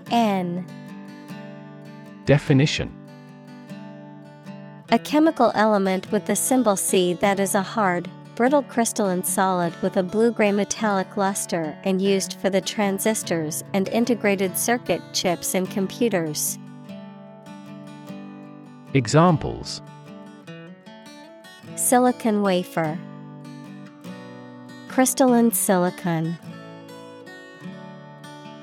N. 0.09 0.65
Definition 2.31 2.89
A 4.89 4.97
chemical 4.97 5.51
element 5.53 6.09
with 6.13 6.27
the 6.27 6.35
symbol 6.37 6.77
C 6.77 7.11
that 7.15 7.41
is 7.41 7.55
a 7.55 7.61
hard, 7.61 8.09
brittle 8.35 8.63
crystalline 8.63 9.25
solid 9.25 9.75
with 9.81 9.97
a 9.97 10.03
blue 10.03 10.31
gray 10.31 10.53
metallic 10.53 11.17
luster 11.17 11.77
and 11.83 12.01
used 12.01 12.35
for 12.35 12.49
the 12.49 12.61
transistors 12.61 13.65
and 13.73 13.89
integrated 13.89 14.57
circuit 14.57 15.01
chips 15.11 15.55
in 15.55 15.67
computers. 15.67 16.57
Examples 18.93 19.81
Silicon 21.75 22.43
wafer, 22.43 22.97
Crystalline 24.87 25.51
silicon. 25.51 26.37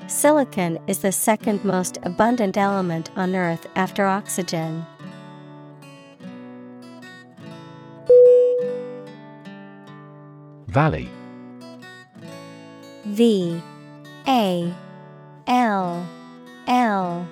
Silicon 0.09 0.79
is 0.87 0.99
the 0.99 1.11
second 1.11 1.63
most 1.63 1.99
abundant 2.01 2.57
element 2.57 3.11
on 3.15 3.35
Earth 3.35 3.67
after 3.75 4.07
oxygen. 4.07 4.83
Valley 10.65 11.07
V 13.05 13.61
A 14.27 14.73
L 15.45 16.07
L 16.67 17.27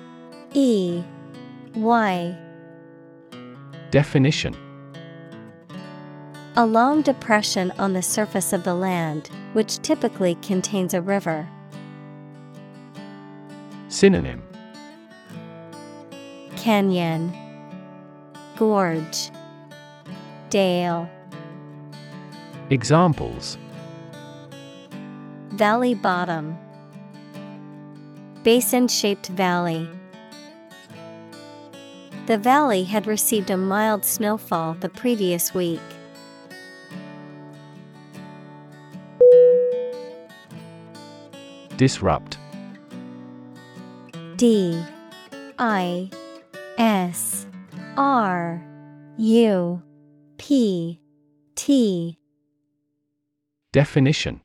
E 0.54 1.02
Y 1.74 2.38
Definition 3.90 4.56
A 6.56 6.64
long 6.64 7.02
depression 7.02 7.72
on 7.76 7.92
the 7.92 8.02
surface 8.02 8.52
of 8.52 8.62
the 8.62 8.74
land, 8.74 9.30
which 9.52 9.78
typically 9.82 10.36
contains 10.36 10.94
a 10.94 11.02
river. 11.02 11.48
Synonym. 13.88 14.42
Canyon. 16.56 17.32
Gorge. 18.56 19.30
Dale. 20.50 21.08
Examples. 22.70 23.56
Valley 25.50 25.94
bottom. 25.94 26.56
Basin 28.42 28.88
shaped 28.88 29.28
valley. 29.28 29.88
The 32.26 32.36
valley 32.36 32.84
had 32.84 33.06
received 33.06 33.48
a 33.50 33.56
mild 33.56 34.04
snowfall 34.04 34.74
the 34.74 34.90
previous 34.90 35.54
week. 35.54 35.80
Disrupt 41.78 42.37
D 44.38 44.80
I 45.58 46.10
S 46.78 47.44
R 47.96 48.62
U 49.16 49.82
P 50.36 51.00
T. 51.56 52.18
Definition. 53.72 54.40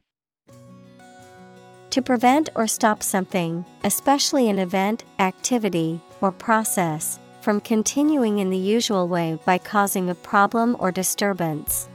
To 1.91 2.01
prevent 2.01 2.49
or 2.55 2.65
stop 2.65 3.03
something, 3.03 3.63
especially 3.83 4.49
an 4.49 4.57
event, 4.57 5.03
activity, 5.19 6.01
or 6.21 6.31
process, 6.31 7.19
from 7.41 7.61
continuing 7.61 8.39
in 8.39 8.49
the 8.49 8.57
usual 8.57 9.07
way 9.07 9.37
by 9.45 9.59
causing 9.59 10.09
a 10.09 10.15
problem 10.15 10.75
or 10.79 10.91
disturbance. 10.91 11.87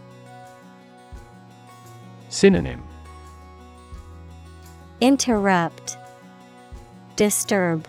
Synonym. 2.28 2.80
Interrupt, 5.00 5.98
Disturb, 7.18 7.88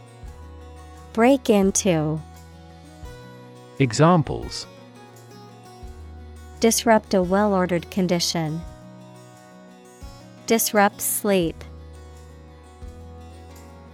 Break 1.14 1.52
into, 1.52 2.20
Examples 3.78 4.66
Disrupt 6.60 7.14
a 7.14 7.22
well 7.22 7.54
ordered 7.54 7.92
condition. 7.92 8.60
Disrupt 10.48 11.00
sleep. 11.00 11.64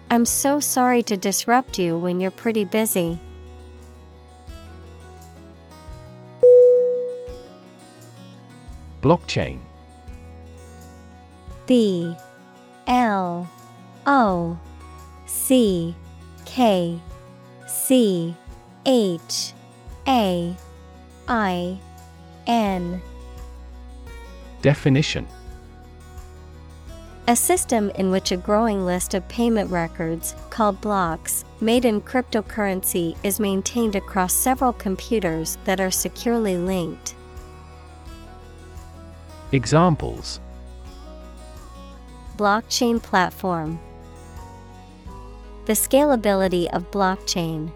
I'm 0.10 0.24
so 0.24 0.62
sorry 0.62 1.04
to 1.04 1.18
disrupt 1.18 1.78
you 1.78 1.98
when 1.98 2.22
you're 2.22 2.32
pretty 2.32 2.64
busy. 2.64 3.20
Blockchain 9.02 9.60
B 11.68 12.16
L 12.88 13.50
O 14.06 14.58
C 15.46 15.94
K 16.46 17.00
C 17.68 18.36
H 18.88 19.54
A 20.08 20.56
I 21.28 21.80
N 22.48 23.00
Definition 24.64 25.28
A 27.28 27.36
system 27.36 27.92
in 27.92 28.10
which 28.10 28.32
a 28.32 28.38
growing 28.38 28.88
list 28.88 29.14
of 29.14 29.28
payment 29.28 29.70
records, 29.70 30.34
called 30.50 30.82
blocks, 30.82 31.46
made 31.62 31.86
in 31.86 32.02
cryptocurrency 32.02 33.16
is 33.22 33.40
maintained 33.40 33.96
across 33.96 34.34
several 34.34 34.74
computers 34.74 35.60
that 35.66 35.80
are 35.80 35.92
securely 35.92 36.58
linked. 36.58 37.14
Examples 39.52 40.40
Blockchain 42.36 43.00
platform. 43.00 43.80
The 45.66 45.74
scalability 45.74 46.68
of 46.74 46.92
blockchain. 46.92 47.72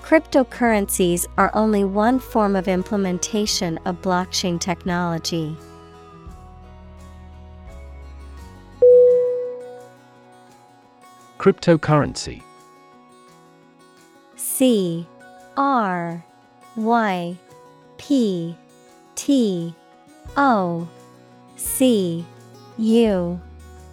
Cryptocurrencies 0.00 1.26
are 1.36 1.50
only 1.54 1.82
one 1.82 2.20
form 2.20 2.54
of 2.54 2.68
implementation 2.68 3.78
of 3.78 4.00
blockchain 4.00 4.60
technology. 4.60 5.56
Cryptocurrency 11.38 12.42
C 14.36 15.04
R 15.56 16.24
Y 16.76 17.36
P 17.98 18.56
T 19.16 19.74
O 20.36 20.88
C 21.56 22.24
U 22.78 23.40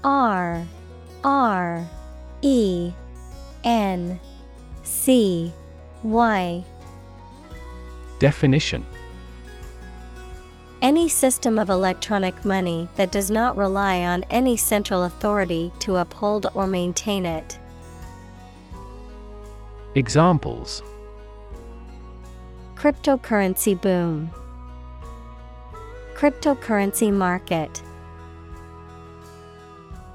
R 0.04 0.68
R 1.24 1.88
E 2.42 2.92
N 3.64 4.20
C 4.84 5.54
Y 6.04 6.64
Definition 8.20 8.86
Any 10.82 11.08
system 11.08 11.58
of 11.58 11.70
electronic 11.70 12.44
money 12.44 12.90
that 12.96 13.12
does 13.12 13.32
not 13.32 13.56
rely 13.56 14.04
on 14.04 14.24
any 14.30 14.58
central 14.58 15.04
authority 15.04 15.72
to 15.80 15.98
uphold 15.98 16.48
or 16.54 16.68
maintain 16.68 17.26
it. 17.26 17.58
Examples 19.96 20.84
Cryptocurrency 22.76 23.80
boom. 23.80 24.30
Cryptocurrency 26.16 27.14
market. 27.14 27.82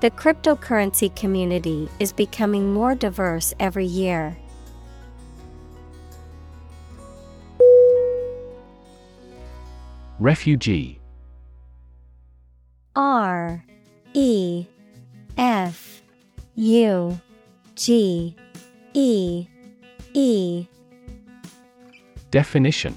The 0.01 0.13
cryptocurrency 0.13 1.15
community 1.17 1.89
is 1.99 2.13
becoming 2.13 2.73
more 2.73 2.95
diverse 2.95 3.53
every 3.59 3.85
year. 3.85 4.37
Refugee. 10.21 11.01
R 12.95 13.65
E 14.15 14.67
F 15.37 16.03
U 16.55 17.21
G 17.75 18.37
E 18.95 19.47
E. 20.15 20.67
Definition 22.31 22.97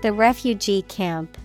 The 0.00 0.12
Refugee 0.12 0.82
Camp. 0.82 1.36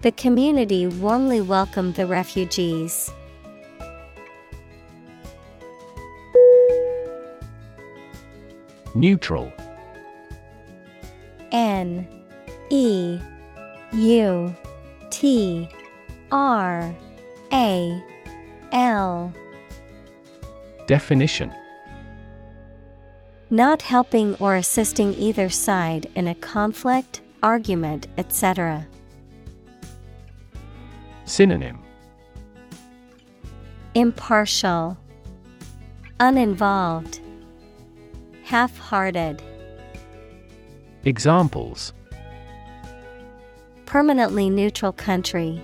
The 0.00 0.10
community 0.10 0.88
warmly 0.88 1.40
welcomed 1.40 1.94
the 1.94 2.04
refugees. 2.04 3.12
Neutral 8.96 9.52
N 11.52 12.08
E 12.70 13.20
U 13.92 14.56
T 15.10 15.68
R 16.32 16.94
A 17.52 18.02
L 18.72 19.32
Definition 20.88 21.52
Not 23.50 23.82
helping 23.82 24.34
or 24.36 24.56
assisting 24.56 25.14
either 25.14 25.48
side 25.48 26.10
in 26.16 26.26
a 26.26 26.34
conflict, 26.34 27.20
argument, 27.44 28.08
etc. 28.18 28.88
Synonym 31.24 31.78
Impartial, 33.94 34.98
Uninvolved, 36.18 37.20
Half 38.42 38.78
hearted. 38.78 39.42
Examples 41.04 41.92
Permanently 43.86 44.50
neutral 44.50 44.92
country. 44.92 45.62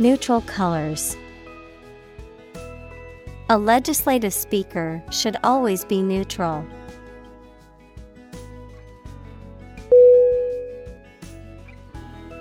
Neutral 0.00 0.40
colors. 0.40 1.16
A 3.50 3.58
legislative 3.58 4.32
speaker 4.32 5.02
should 5.10 5.36
always 5.44 5.84
be 5.84 6.00
neutral. 6.00 6.64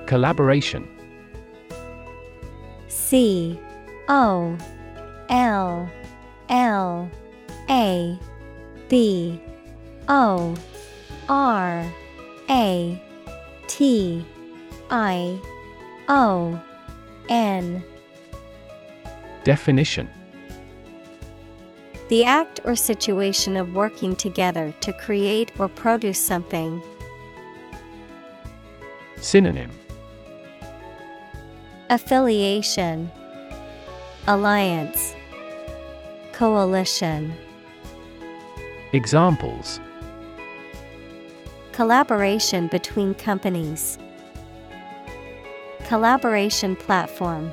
Collaboration. 0.06 0.88
C 2.88 3.60
O 4.08 4.58
L 5.30 5.92
L 6.48 7.12
A 7.70 8.20
B 8.88 9.42
O 10.08 10.56
R 11.28 11.94
A 12.50 13.02
T 13.68 14.26
I 14.90 15.42
O 16.08 16.62
N. 17.28 17.84
Definition 19.44 20.10
The 22.14 22.26
act 22.26 22.60
or 22.64 22.76
situation 22.76 23.58
of 23.58 23.74
working 23.74 24.16
together 24.16 24.72
to 24.82 24.94
create 24.94 25.52
or 25.58 25.68
produce 25.68 26.20
something. 26.20 26.80
Synonym 29.18 29.72
Affiliation, 31.90 33.10
Alliance, 34.28 35.16
Coalition. 36.34 37.34
Examples 38.92 39.80
Collaboration 41.72 42.68
between 42.68 43.16
companies. 43.16 43.98
Collaboration 45.86 46.76
platform. 46.76 47.52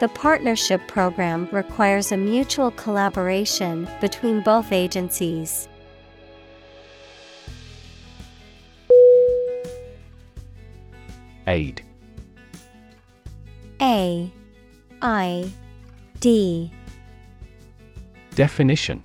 The 0.00 0.08
partnership 0.08 0.86
program 0.88 1.48
requires 1.52 2.10
a 2.10 2.16
mutual 2.16 2.72
collaboration 2.72 3.88
between 4.00 4.42
both 4.42 4.72
agencies. 4.72 5.68
Aid. 11.46 11.82
A. 13.80 14.32
I. 15.00 15.52
D. 16.18 16.72
Definition. 18.34 19.00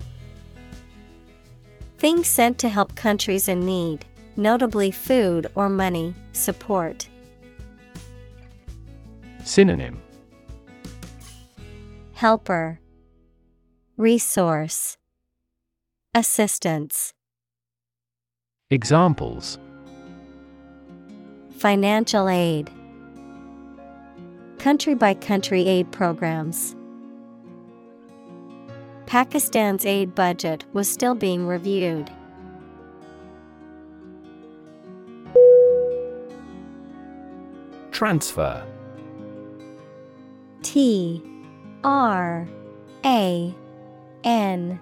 Things 1.98 2.26
sent 2.26 2.58
to 2.58 2.68
help 2.68 2.96
countries 2.96 3.46
in 3.46 3.60
need, 3.60 4.04
notably 4.36 4.90
food 4.90 5.46
or 5.54 5.68
money, 5.68 6.14
support. 6.32 7.08
Synonym 9.44 10.00
Helper, 12.20 12.78
Resource, 13.96 14.98
Assistance. 16.14 17.14
Examples 18.68 19.58
Financial 21.56 22.28
aid, 22.28 22.68
Country 24.58 24.92
by 24.92 25.14
country 25.14 25.66
aid 25.66 25.90
programs. 25.92 26.76
Pakistan's 29.06 29.86
aid 29.86 30.14
budget 30.14 30.66
was 30.74 30.90
still 30.90 31.14
being 31.14 31.46
reviewed. 31.46 32.10
Transfer 37.90 38.62
T 40.62 41.29
R 41.84 42.48
A 43.04 43.54
N 44.24 44.80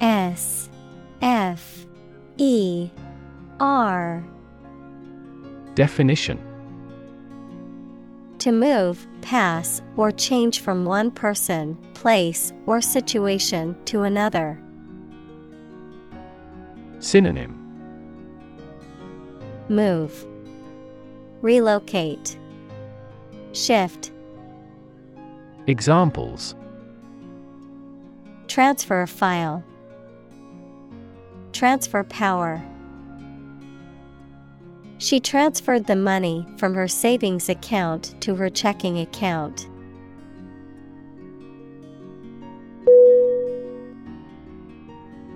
S 0.00 0.68
F 1.22 1.86
E 2.36 2.90
R 3.60 4.24
Definition. 5.74 6.38
To 8.38 8.52
move, 8.52 9.06
pass, 9.22 9.82
or 9.96 10.10
change 10.10 10.60
from 10.60 10.84
one 10.84 11.10
person, 11.10 11.76
place, 11.94 12.52
or 12.64 12.80
situation 12.80 13.76
to 13.86 14.02
another. 14.02 14.58
Synonym. 16.98 17.62
Move, 19.68 20.26
Relocate, 21.42 22.38
Shift, 23.52 24.12
Examples 25.68 26.54
Transfer 28.46 29.02
a 29.02 29.06
file, 29.08 29.64
Transfer 31.52 32.04
power. 32.04 32.62
She 34.98 35.18
transferred 35.18 35.86
the 35.86 35.96
money 35.96 36.46
from 36.56 36.74
her 36.74 36.86
savings 36.86 37.48
account 37.48 38.14
to 38.20 38.36
her 38.36 38.48
checking 38.48 39.00
account. 39.00 39.68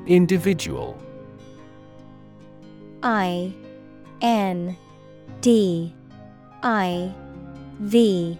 Individual 0.06 0.96
I 3.02 3.52
N 4.22 4.76
D 5.40 5.92
I 6.62 7.12
V 7.80 8.38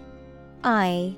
I 0.63 1.17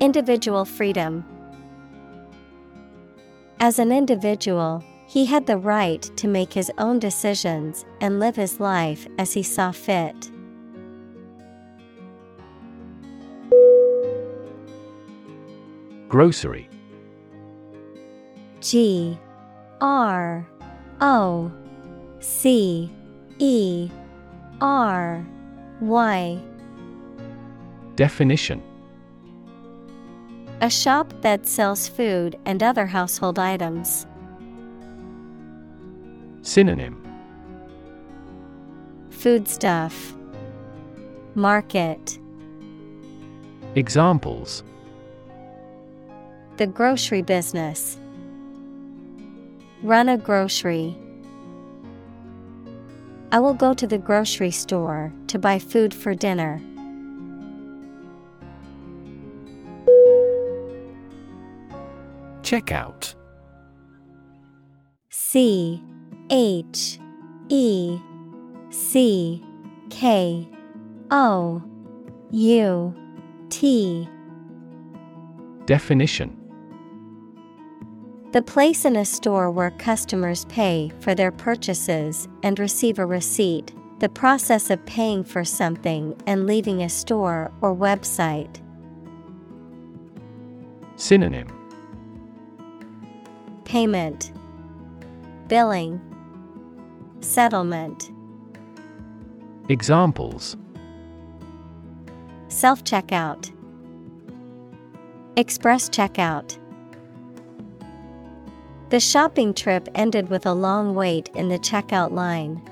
Individual 0.00 0.64
freedom. 0.64 1.24
As 3.58 3.80
an 3.80 3.90
individual, 3.90 4.84
he 5.08 5.26
had 5.26 5.46
the 5.46 5.56
right 5.56 6.02
to 6.16 6.28
make 6.28 6.52
his 6.52 6.70
own 6.78 7.00
decisions 7.00 7.84
and 8.00 8.20
live 8.20 8.36
his 8.36 8.60
life 8.60 9.08
as 9.18 9.32
he 9.32 9.42
saw 9.42 9.72
fit. 9.72 10.30
Grocery 16.08 16.68
G 18.60 19.18
R 19.80 20.46
O 21.00 21.50
C 22.20 22.90
E 23.38 23.90
R 24.60 25.26
Y 25.80 26.40
Definition 27.96 28.62
A 30.60 30.68
shop 30.68 31.14
that 31.20 31.46
sells 31.46 31.86
food 31.86 32.36
and 32.44 32.64
other 32.64 32.84
household 32.84 33.38
items. 33.38 34.08
Synonym 36.42 37.00
Foodstuff, 39.10 40.16
Market. 41.36 42.18
Examples 43.76 44.64
The 46.56 46.66
grocery 46.66 47.22
business. 47.22 47.96
Run 49.84 50.08
a 50.08 50.18
grocery. 50.18 50.96
I 53.30 53.38
will 53.38 53.54
go 53.54 53.74
to 53.74 53.86
the 53.86 53.98
grocery 53.98 54.50
store 54.50 55.12
to 55.28 55.38
buy 55.38 55.60
food 55.60 55.94
for 55.94 56.16
dinner. 56.16 56.60
Checkout. 62.48 63.14
C 65.10 65.82
H 66.30 66.98
E 67.50 67.98
C 68.70 69.44
K 69.90 70.48
O 71.10 71.62
U 72.30 72.94
T. 73.50 74.08
Definition. 75.66 76.34
The 78.32 78.40
place 78.40 78.86
in 78.86 78.96
a 78.96 79.04
store 79.04 79.50
where 79.50 79.72
customers 79.72 80.46
pay 80.46 80.90
for 81.00 81.14
their 81.14 81.30
purchases 81.30 82.28
and 82.42 82.58
receive 82.58 82.98
a 82.98 83.04
receipt, 83.04 83.74
the 83.98 84.08
process 84.08 84.70
of 84.70 84.86
paying 84.86 85.22
for 85.22 85.44
something 85.44 86.18
and 86.26 86.46
leaving 86.46 86.82
a 86.82 86.88
store 86.88 87.52
or 87.60 87.76
website. 87.76 88.62
Synonym 90.96 91.57
Payment, 93.68 94.32
Billing, 95.46 96.00
Settlement. 97.20 98.10
Examples 99.68 100.56
Self 102.48 102.82
checkout, 102.84 103.52
Express 105.36 105.90
checkout. 105.90 106.56
The 108.88 109.00
shopping 109.00 109.52
trip 109.52 109.86
ended 109.94 110.30
with 110.30 110.46
a 110.46 110.54
long 110.54 110.94
wait 110.94 111.28
in 111.34 111.50
the 111.50 111.58
checkout 111.58 112.10
line. 112.10 112.62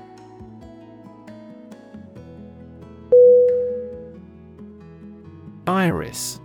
Iris 5.67 6.39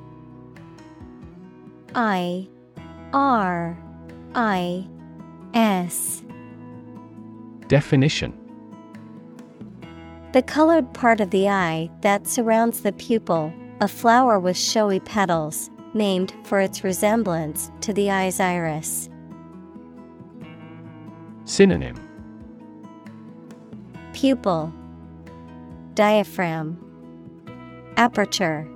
I 1.94 2.48
R 3.14 3.78
I 4.35 4.87
S. 5.55 6.22
Definition. 7.68 8.33
The 10.33 10.43
colored 10.43 10.93
part 10.95 11.20
of 11.20 11.30
the 11.30 11.49
eye 11.49 11.91
that 12.01 12.26
surrounds 12.26 12.80
the 12.80 12.93
pupil, 12.93 13.53
a 13.80 13.89
flower 13.89 14.41
with 14.41 14.57
showy 14.57 15.01
petals, 15.01 15.70
named 15.93 16.33
for 16.45 16.61
its 16.61 16.83
resemblance 16.83 17.70
to 17.83 17.93
the 17.93 18.11
eye's 18.11 18.41
iris. 18.41 19.11
Synonym. 21.45 21.97
Pupil, 24.14 24.72
Diaphragm, 25.95 26.78
Aperture, 27.99 28.66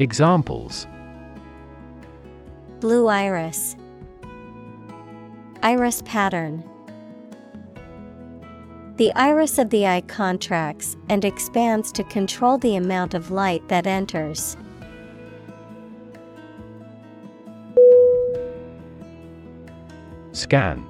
Examples. 0.00 0.88
Blue 2.80 3.06
iris, 3.06 3.76
Iris 5.64 6.02
pattern. 6.04 6.64
The 8.96 9.12
iris 9.14 9.58
of 9.58 9.70
the 9.70 9.86
eye 9.86 10.00
contracts 10.00 10.96
and 11.08 11.24
expands 11.24 11.92
to 11.92 12.02
control 12.04 12.58
the 12.58 12.74
amount 12.74 13.14
of 13.14 13.30
light 13.30 13.68
that 13.68 13.86
enters. 13.86 14.56
Scan 20.32 20.84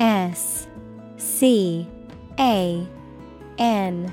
S 0.00 0.66
C 1.16 1.86
A 2.40 2.84
N 3.58 4.12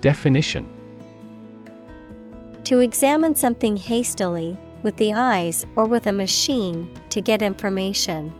Definition 0.00 0.68
To 2.62 2.78
examine 2.78 3.34
something 3.34 3.76
hastily, 3.76 4.56
with 4.82 4.96
the 4.96 5.12
eyes 5.12 5.64
or 5.76 5.86
with 5.86 6.06
a 6.06 6.12
machine, 6.12 6.88
to 7.10 7.20
get 7.20 7.42
information. 7.42 8.32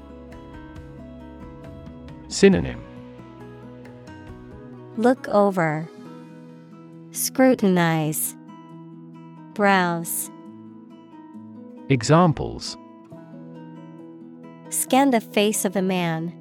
Synonym 2.29 2.83
Look 4.97 5.29
over, 5.29 5.89
Scrutinize, 7.13 8.37
Browse. 9.55 10.31
Examples 11.89 12.77
Scan 14.71 15.11
the 15.11 15.21
face 15.21 15.67
of 15.67 15.77
a 15.77 15.83
man. 15.83 16.33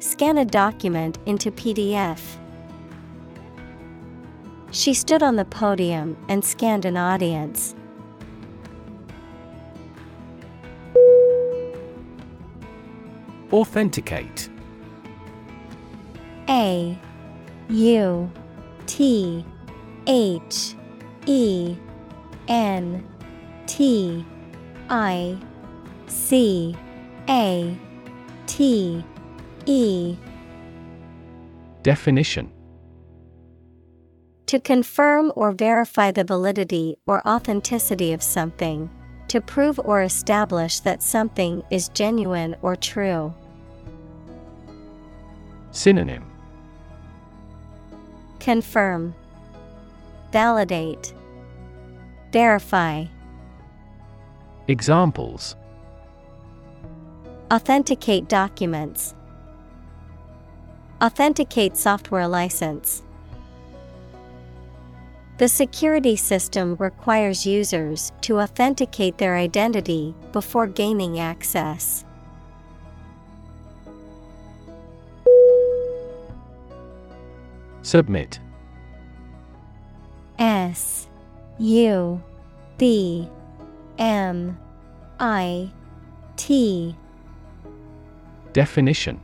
Scan 0.00 0.38
a 0.38 0.44
document 0.44 1.18
into 1.26 1.52
PDF. 1.52 2.20
She 4.72 4.94
stood 4.94 5.22
on 5.22 5.36
the 5.36 5.44
podium 5.44 6.16
and 6.28 6.44
scanned 6.44 6.84
an 6.84 6.96
audience. 6.96 7.74
Authenticate 13.52 14.50
A 16.48 16.98
U 17.70 18.30
T 18.86 19.44
H 20.06 20.74
E 21.26 21.76
N 22.48 23.06
T 23.66 24.24
I 24.88 25.38
C 26.06 26.76
A 27.28 27.76
T 28.46 29.04
E 29.66 30.16
Definition 31.82 32.50
To 34.46 34.60
confirm 34.60 35.32
or 35.36 35.52
verify 35.52 36.10
the 36.10 36.24
validity 36.24 36.96
or 37.06 37.26
authenticity 37.26 38.12
of 38.12 38.22
something. 38.22 38.90
To 39.28 39.40
prove 39.42 39.78
or 39.84 40.02
establish 40.02 40.80
that 40.80 41.02
something 41.02 41.62
is 41.70 41.90
genuine 41.90 42.56
or 42.62 42.76
true. 42.76 43.34
Synonym 45.70 46.24
Confirm, 48.40 49.14
Validate, 50.32 51.12
Verify. 52.32 53.04
Examples 54.66 55.56
Authenticate 57.52 58.28
documents. 58.28 59.14
Authenticate 61.02 61.76
software 61.76 62.28
license. 62.28 63.02
The 65.38 65.48
security 65.48 66.16
system 66.16 66.74
requires 66.80 67.46
users 67.46 68.10
to 68.22 68.40
authenticate 68.40 69.18
their 69.18 69.36
identity 69.36 70.12
before 70.32 70.66
gaining 70.66 71.20
access. 71.20 72.04
Submit. 77.82 78.40
S 80.40 81.06
U 81.58 82.20
B 82.76 83.28
M 83.96 84.58
I 85.20 85.70
T. 86.36 86.96
Definition. 88.52 89.20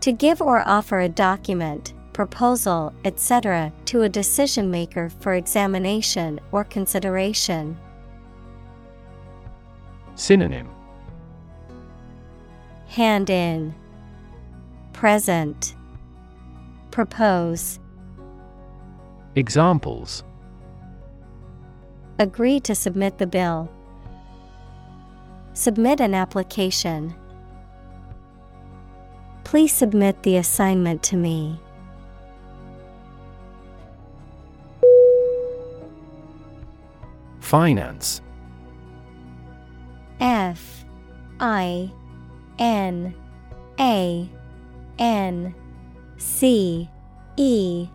To 0.00 0.12
give 0.12 0.40
or 0.40 0.66
offer 0.66 1.00
a 1.00 1.08
document, 1.08 1.92
proposal, 2.12 2.92
etc., 3.04 3.72
to 3.86 4.02
a 4.02 4.08
decision 4.08 4.70
maker 4.70 5.10
for 5.20 5.34
examination 5.34 6.40
or 6.50 6.64
consideration. 6.64 7.78
Synonym 10.14 10.68
Hand 12.88 13.30
in, 13.30 13.74
Present, 14.92 15.74
Propose, 16.90 17.80
Examples 19.34 20.24
Agree 22.18 22.60
to 22.60 22.74
submit 22.74 23.18
the 23.18 23.26
bill. 23.26 23.70
Submit 25.54 26.00
an 26.00 26.14
application. 26.14 27.14
Please 29.44 29.72
submit 29.72 30.22
the 30.22 30.36
assignment 30.36 31.02
to 31.04 31.16
me. 31.16 31.58
Finance. 37.52 38.22
F 40.20 40.86
I 41.38 41.92
N 42.58 43.14
A 43.78 44.26
N 44.98 45.54
C 46.16 46.88
E. 47.36 47.88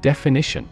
Definition. 0.00 0.66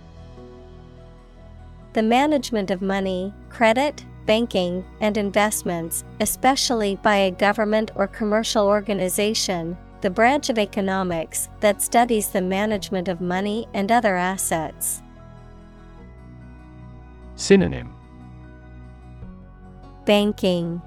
The 1.93 2.03
management 2.03 2.71
of 2.71 2.81
money, 2.81 3.35
credit, 3.51 4.07
banking, 4.25 4.83
and 5.03 5.19
investments, 5.19 6.05
especially 6.21 6.97
by 6.97 7.17
a 7.17 7.31
government 7.31 7.91
or 7.95 8.07
commercial 8.07 8.67
organization, 8.67 9.77
the 10.01 10.09
branch 10.09 10.49
of 10.49 10.59
economics 10.59 11.51
that 11.61 11.83
studies 11.83 12.29
the 12.29 12.41
management 12.41 13.07
of 13.07 13.21
money 13.21 13.69
and 13.75 13.93
other 13.93 14.17
assets. 14.17 15.03
Synonym 17.39 17.95
Banking, 20.05 20.83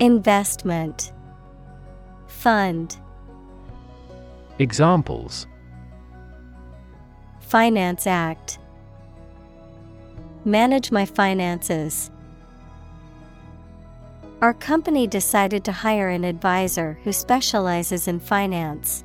Investment, 0.00 1.12
Fund. 2.26 2.96
Examples 4.58 5.46
Finance 7.40 8.06
Act 8.06 8.58
Manage 10.46 10.90
my 10.90 11.04
finances. 11.04 12.10
Our 14.40 14.54
company 14.54 15.06
decided 15.06 15.64
to 15.64 15.72
hire 15.72 16.08
an 16.08 16.24
advisor 16.24 16.98
who 17.04 17.12
specializes 17.12 18.08
in 18.08 18.20
finance. 18.20 19.04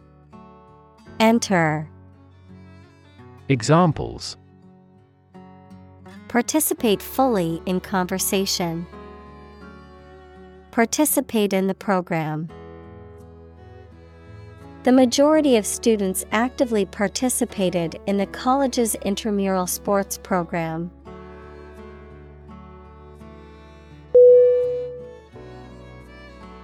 Enter. 1.21 1.87
Examples 3.47 4.37
Participate 6.27 6.99
fully 6.99 7.61
in 7.67 7.79
conversation. 7.79 8.87
Participate 10.71 11.53
in 11.53 11.67
the 11.67 11.75
program. 11.75 12.49
The 14.81 14.91
majority 14.91 15.57
of 15.57 15.65
students 15.67 16.25
actively 16.31 16.85
participated 16.85 18.01
in 18.07 18.17
the 18.17 18.25
college's 18.25 18.95
intramural 19.05 19.67
sports 19.67 20.17
program. 20.17 20.89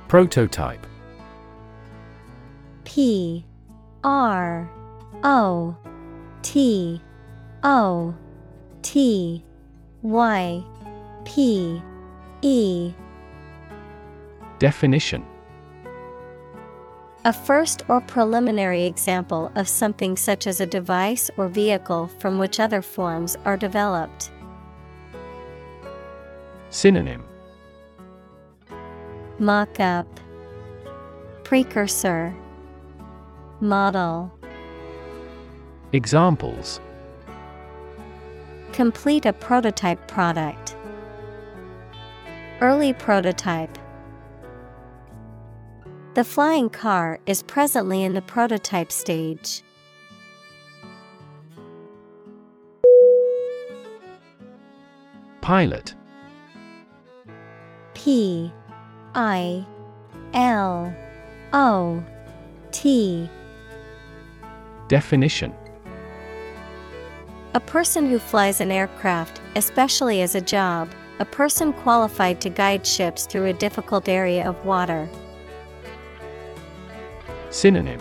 Prototype 0.08 0.88
P 2.86 3.46
R 4.08 4.72
O 5.26 5.76
T 6.42 7.02
O 7.62 8.16
T 8.82 9.44
Y 10.02 10.64
P 11.26 11.82
E. 12.42 12.94
Definition. 14.60 15.26
A 17.26 17.34
first 17.34 17.84
or 17.90 18.00
preliminary 18.00 18.86
example 18.86 19.52
of 19.56 19.68
something 19.68 20.16
such 20.16 20.48
as 20.48 20.62
a 20.62 20.66
device 20.66 21.30
or 21.36 21.50
vehicle 21.50 22.08
from 22.20 22.40
which 22.40 22.62
other 22.62 22.82
forms 22.82 23.36
are 23.44 23.58
developed. 23.58 24.32
Synonym. 26.70 27.26
Mock 29.38 29.82
up, 29.82 30.08
Precursor, 31.44 32.34
Model. 33.60 34.32
Examples 35.92 36.80
Complete 38.72 39.26
a 39.26 39.34
prototype 39.34 40.08
product. 40.08 40.78
Early 42.62 42.94
prototype. 42.94 43.76
The 46.14 46.24
flying 46.24 46.70
car 46.70 47.20
is 47.26 47.42
presently 47.42 48.04
in 48.04 48.14
the 48.14 48.22
prototype 48.22 48.92
stage. 48.92 49.64
Pilot 55.42 55.96
P 57.96 58.52
I 59.16 59.66
L 60.36 60.94
O 61.54 62.04
T 62.72 63.28
Definition 64.88 65.54
A 67.54 67.60
person 67.60 68.10
who 68.10 68.20
flies 68.20 68.62
an 68.62 68.72
aircraft, 68.72 69.42
especially 69.56 70.22
as 70.22 70.34
a 70.36 70.42
job, 70.42 70.90
a 71.20 71.26
person 71.26 71.74
qualified 71.74 72.40
to 72.42 72.50
guide 72.50 72.86
ships 72.88 73.26
through 73.26 73.46
a 73.46 73.54
difficult 73.54 74.08
area 74.08 74.48
of 74.48 74.66
water. 74.66 75.10
Synonym 77.50 78.00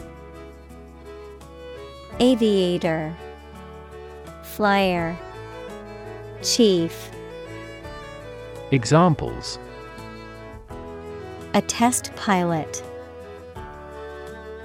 Aviator, 2.20 3.14
Flyer, 4.42 5.16
Chief. 6.42 7.10
Examples 8.70 9.58
A 11.54 11.62
test 11.62 12.14
pilot. 12.14 12.82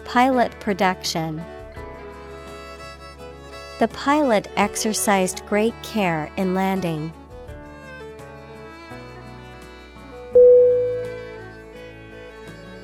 Pilot 0.05 0.51
production. 0.59 1.43
The 3.81 3.87
pilot 3.87 4.47
exercised 4.57 5.43
great 5.47 5.73
care 5.81 6.31
in 6.37 6.53
landing. 6.53 7.11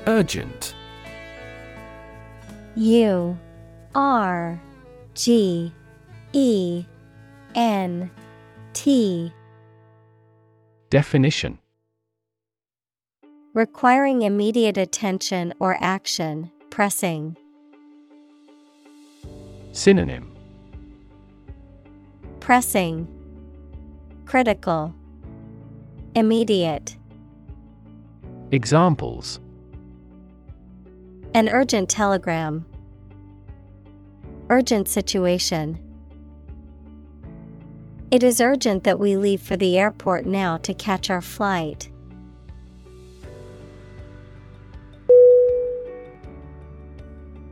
Urgent. 0.08 0.74
U 2.76 3.38
R 3.94 4.60
G 5.14 5.72
E 6.34 6.84
N 7.54 8.10
T. 8.74 9.32
Definition. 10.90 11.60
Requiring 13.54 14.24
immediate 14.24 14.80
attention 14.80 15.54
or 15.60 15.78
action, 15.80 16.52
pressing. 16.72 17.38
Synonym 19.74 20.37
Pressing, 22.48 23.10
Critical, 24.26 24.96
Immediate. 26.16 26.96
Examples 28.52 29.42
An 31.34 31.50
urgent 31.50 31.90
telegram. 31.90 32.66
Urgent 34.50 34.88
situation. 34.88 35.78
It 38.12 38.24
is 38.24 38.40
urgent 38.40 38.86
that 38.86 38.98
we 38.98 39.18
leave 39.18 39.42
for 39.42 39.58
the 39.58 39.78
airport 39.78 40.26
now 40.26 40.56
to 40.60 40.74
catch 40.74 41.10
our 41.10 41.22
flight. 41.22 41.92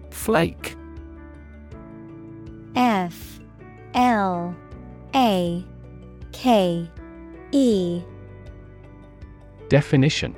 Flake 0.09 0.77
F 2.77 3.41
L 3.93 4.55
A 5.15 5.63
K 6.33 6.89
E. 7.53 8.01
Definition. 9.69 10.35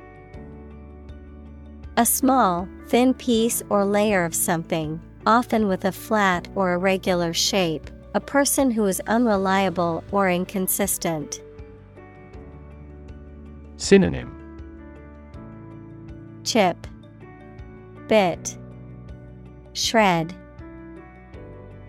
A 1.98 2.06
small, 2.06 2.68
thin 2.86 3.16
piece 3.16 3.64
or 3.70 3.84
layer 3.84 4.24
of 4.24 4.36
something, 4.36 5.02
often 5.26 5.68
with 5.68 5.86
a 5.86 5.92
flat 5.92 6.48
or 6.54 6.74
irregular 6.74 7.34
shape, 7.34 7.90
a 8.14 8.20
person 8.20 8.70
who 8.70 8.86
is 8.86 9.02
unreliable 9.08 10.04
or 10.12 10.30
inconsistent. 10.30 11.42
Synonym. 13.78 14.32
Chip, 16.44 16.86
Bit, 18.08 18.56
Shred. 19.74 20.36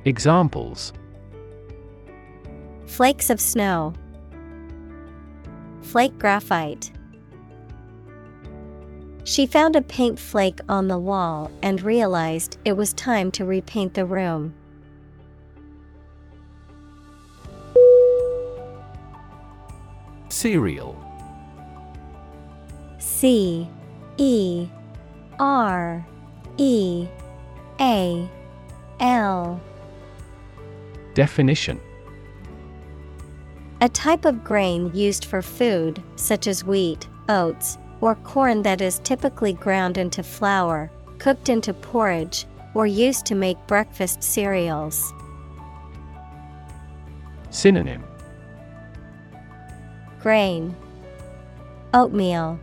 Examples 0.06 0.94
Flakes 2.88 3.30
of 3.30 3.40
snow. 3.40 3.92
Flake 5.82 6.18
graphite. 6.18 6.90
She 9.22 9.46
found 9.46 9.76
a 9.76 9.82
paint 9.82 10.18
flake 10.18 10.58
on 10.68 10.88
the 10.88 10.98
wall 10.98 11.50
and 11.62 11.80
realized 11.82 12.58
it 12.64 12.72
was 12.72 12.92
time 12.94 13.30
to 13.32 13.44
repaint 13.44 13.94
the 13.94 14.04
room. 14.04 14.54
Cereal 20.28 20.96
C 22.98 23.68
E 24.16 24.66
R 25.38 26.04
E 26.56 27.06
A 27.80 28.28
L 28.98 29.60
Definition 31.14 31.80
A 33.80 33.88
type 33.88 34.24
of 34.24 34.42
grain 34.42 34.90
used 34.92 35.24
for 35.24 35.40
food, 35.40 36.02
such 36.16 36.48
as 36.48 36.64
wheat, 36.64 37.06
oats, 37.28 37.78
or 38.00 38.16
corn 38.16 38.62
that 38.62 38.80
is 38.80 38.98
typically 39.04 39.52
ground 39.52 39.98
into 39.98 40.24
flour, 40.24 40.90
cooked 41.18 41.48
into 41.48 41.72
porridge, 41.72 42.44
or 42.74 42.88
used 42.88 43.24
to 43.26 43.36
make 43.36 43.56
breakfast 43.68 44.20
cereals. 44.20 45.12
Synonym 47.50 48.02
Grain, 50.20 50.74
Oatmeal, 51.94 52.58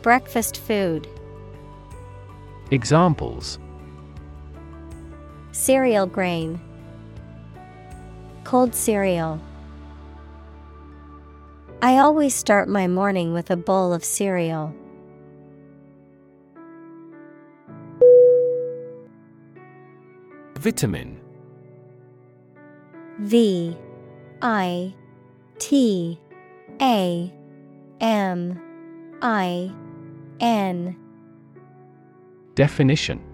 Breakfast 0.00 0.56
food. 0.56 1.06
Examples 2.70 3.58
Cereal 5.52 6.06
grain, 6.06 6.58
Cold 8.44 8.74
cereal. 8.74 9.38
I 11.82 11.96
always 11.96 12.34
start 12.34 12.68
my 12.68 12.86
morning 12.86 13.32
with 13.32 13.50
a 13.50 13.56
bowl 13.56 13.94
of 13.94 14.04
cereal. 14.04 14.74
Vitamin. 20.56 21.18
V 23.20 23.74
I 24.42 24.94
T 25.58 26.20
A 26.82 27.32
M 28.00 28.60
I 29.22 29.72
N. 30.38 30.96
Definition 32.54 33.29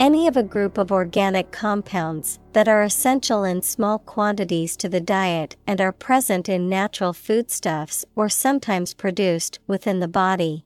Any 0.00 0.28
of 0.28 0.36
a 0.36 0.44
group 0.44 0.78
of 0.78 0.92
organic 0.92 1.50
compounds 1.50 2.38
that 2.52 2.68
are 2.68 2.84
essential 2.84 3.42
in 3.42 3.62
small 3.62 3.98
quantities 3.98 4.76
to 4.76 4.88
the 4.88 5.00
diet 5.00 5.56
and 5.66 5.80
are 5.80 5.90
present 5.90 6.48
in 6.48 6.68
natural 6.68 7.12
foodstuffs 7.12 8.04
or 8.14 8.28
sometimes 8.28 8.94
produced 8.94 9.58
within 9.66 9.98
the 9.98 10.06
body. 10.06 10.64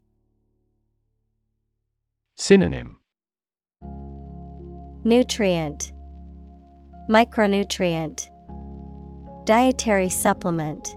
Synonym. 2.36 2.98
Nutrient. 5.02 5.92
Micronutrient. 7.08 8.28
Dietary 9.46 10.10
supplement. 10.10 10.94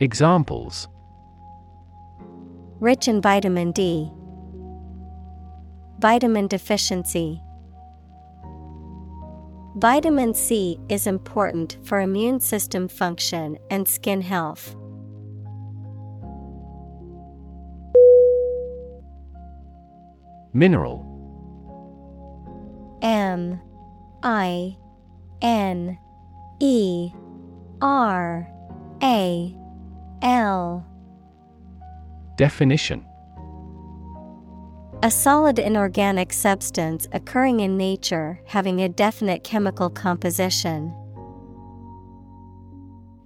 Examples. 0.00 0.88
Rich 2.80 3.06
in 3.06 3.20
vitamin 3.20 3.72
D. 3.72 4.10
Vitamin 6.00 6.46
deficiency. 6.46 7.42
Vitamin 9.76 10.32
C 10.32 10.80
is 10.88 11.06
important 11.06 11.76
for 11.82 12.00
immune 12.00 12.40
system 12.40 12.88
function 12.88 13.58
and 13.70 13.86
skin 13.86 14.22
health. 14.22 14.74
Mineral 20.54 21.04
M 23.02 23.60
I 24.22 24.78
N 25.42 25.98
E 26.60 27.12
R 27.82 28.48
A 29.02 29.54
L 30.22 30.86
Definition 32.36 33.04
A 35.02 35.10
solid 35.10 35.58
inorganic 35.58 36.30
substance 36.30 37.08
occurring 37.12 37.60
in 37.60 37.78
nature 37.78 38.38
having 38.44 38.82
a 38.82 38.88
definite 38.90 39.42
chemical 39.42 39.88
composition. 39.88 40.94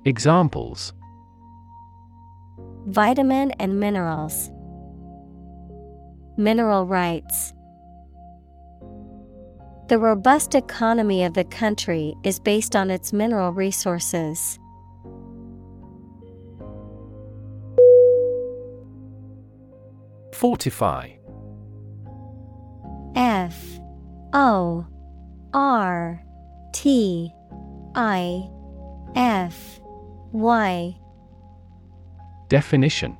Examples 0.04 0.92
Vitamin 2.86 3.50
and 3.58 3.80
minerals. 3.80 4.52
Mineral 6.36 6.86
rights. 6.86 7.52
The 9.88 9.98
robust 9.98 10.54
economy 10.54 11.24
of 11.24 11.34
the 11.34 11.42
country 11.42 12.14
is 12.22 12.38
based 12.38 12.76
on 12.76 12.88
its 12.88 13.12
mineral 13.12 13.50
resources. 13.50 14.60
Fortify 20.32 21.13
F 23.14 23.62
O 24.32 24.86
R 25.52 26.22
T 26.72 27.32
I 27.94 28.48
F 29.14 29.80
Y. 30.32 30.96
Definition. 32.48 33.16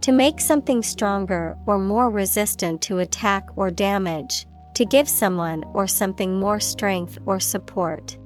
To 0.00 0.10
make 0.10 0.40
something 0.40 0.82
stronger 0.82 1.56
or 1.66 1.78
more 1.78 2.10
resistant 2.10 2.82
to 2.82 2.98
attack 2.98 3.46
or 3.54 3.70
damage, 3.70 4.46
to 4.74 4.84
give 4.84 5.08
someone 5.08 5.62
or 5.72 5.86
something 5.86 6.40
more 6.40 6.58
strength 6.58 7.18
or 7.24 7.38
support. 7.38 8.18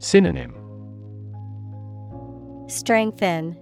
Synonym. 0.00 0.54
Strengthen, 2.68 3.56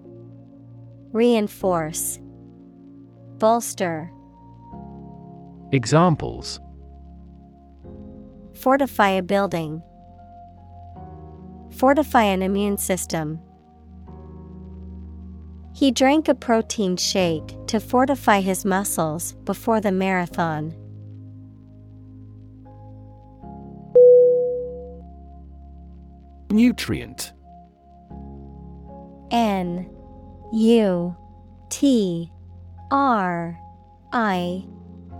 Reinforce, 1.12 2.18
Bolster, 3.38 4.10
Examples 5.72 6.58
Fortify 8.54 9.10
a 9.10 9.22
building, 9.22 9.82
Fortify 11.76 12.22
an 12.22 12.42
immune 12.42 12.78
system. 12.78 13.38
He 15.74 15.90
drank 15.90 16.28
a 16.28 16.34
protein 16.34 16.96
shake 16.96 17.54
to 17.66 17.78
fortify 17.78 18.40
his 18.40 18.64
muscles 18.64 19.34
before 19.44 19.82
the 19.82 19.92
marathon. 19.92 20.74
Nutrient 26.50 27.34
N 29.30 29.90
U 30.54 31.14
T 31.68 32.32
R 32.90 33.58
I 34.12 34.64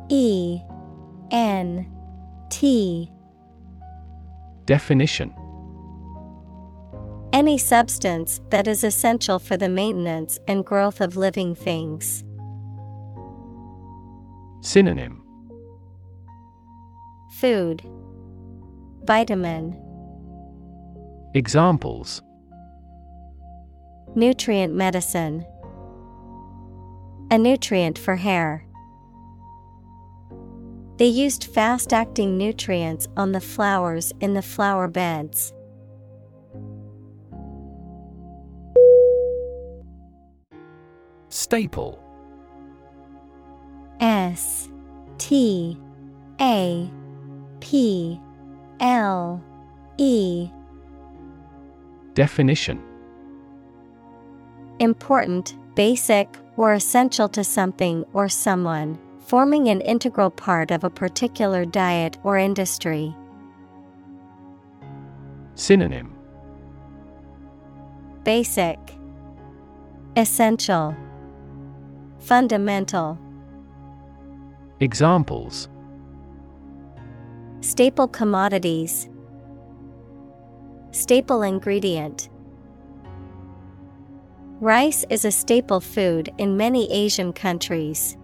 E 0.08 0.60
N 1.30 1.86
T. 2.50 3.10
Definition. 4.64 5.34
Any 7.32 7.58
substance 7.58 8.40
that 8.50 8.66
is 8.66 8.82
essential 8.82 9.38
for 9.38 9.56
the 9.56 9.68
maintenance 9.68 10.38
and 10.48 10.64
growth 10.64 11.00
of 11.00 11.16
living 11.16 11.54
things. 11.54 12.24
Synonym. 14.62 15.22
Food, 17.38 17.82
Vitamin, 19.04 19.76
Examples. 21.36 22.22
Nutrient 24.14 24.74
medicine, 24.74 25.44
A 27.30 27.38
nutrient 27.38 27.98
for 27.98 28.16
hair. 28.16 28.64
They 30.96 31.06
used 31.06 31.44
fast 31.44 31.92
acting 31.92 32.38
nutrients 32.38 33.08
on 33.16 33.32
the 33.32 33.40
flowers 33.40 34.12
in 34.20 34.34
the 34.34 34.42
flower 34.42 34.88
beds. 34.88 35.52
Staple 41.28 42.02
S 44.00 44.68
T 45.18 45.78
A 46.40 46.90
P 47.60 48.20
L 48.80 49.42
E 49.98 50.48
Definition 52.14 52.82
Important, 54.78 55.56
basic, 55.74 56.28
or 56.56 56.72
essential 56.72 57.28
to 57.28 57.44
something 57.44 58.04
or 58.12 58.28
someone, 58.28 58.98
forming 59.20 59.68
an 59.68 59.80
integral 59.82 60.30
part 60.30 60.70
of 60.70 60.84
a 60.84 60.90
particular 60.90 61.64
diet 61.64 62.16
or 62.22 62.38
industry. 62.38 63.14
Synonym 65.54 66.12
Basic, 68.24 68.78
Essential, 70.16 70.96
Fundamental. 72.18 73.18
Examples 74.80 75.68
Staple 77.60 78.08
commodities, 78.08 79.08
Staple 80.90 81.42
ingredient. 81.42 82.28
Rice 84.60 85.04
is 85.10 85.26
a 85.26 85.30
staple 85.30 85.80
food 85.80 86.32
in 86.38 86.56
many 86.56 86.90
Asian 86.90 87.34
countries. 87.34 88.16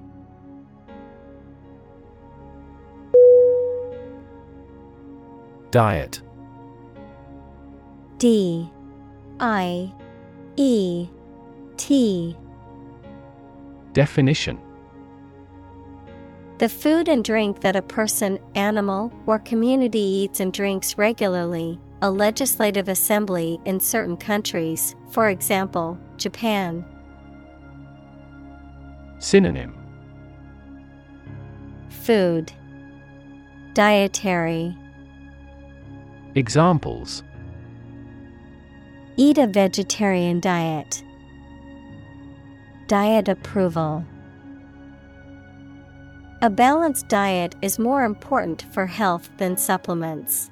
Diet. 5.70 6.22
D. 8.16 8.70
I. 9.40 9.92
E. 10.56 11.08
T. 11.76 12.34
Definition. 13.92 14.58
The 16.56 16.68
food 16.68 17.08
and 17.08 17.22
drink 17.22 17.60
that 17.60 17.76
a 17.76 17.82
person, 17.82 18.38
animal, 18.54 19.12
or 19.26 19.38
community 19.38 19.98
eats 19.98 20.40
and 20.40 20.50
drinks 20.50 20.96
regularly, 20.96 21.78
a 22.00 22.10
legislative 22.10 22.88
assembly 22.88 23.60
in 23.66 23.80
certain 23.80 24.16
countries, 24.16 24.96
for 25.12 25.28
example, 25.28 25.98
Japan. 26.16 26.84
Synonym 29.18 29.74
Food 31.90 32.50
Dietary 33.74 34.76
Examples 36.34 37.22
Eat 39.18 39.36
a 39.36 39.46
vegetarian 39.46 40.40
diet. 40.40 41.04
Diet 42.88 43.28
approval. 43.28 44.04
A 46.40 46.48
balanced 46.48 47.08
diet 47.08 47.54
is 47.60 47.78
more 47.78 48.04
important 48.04 48.62
for 48.72 48.86
health 48.86 49.28
than 49.36 49.58
supplements. 49.58 50.51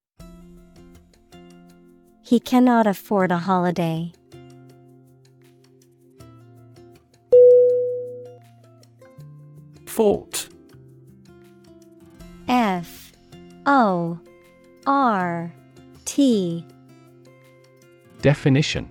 He 2.31 2.39
cannot 2.39 2.87
afford 2.87 3.29
a 3.29 3.39
holiday. 3.39 4.13
Fort. 9.85 10.47
F. 12.47 13.11
O. 13.65 14.17
R. 14.87 15.51
T. 16.05 16.65
Definition. 18.21 18.89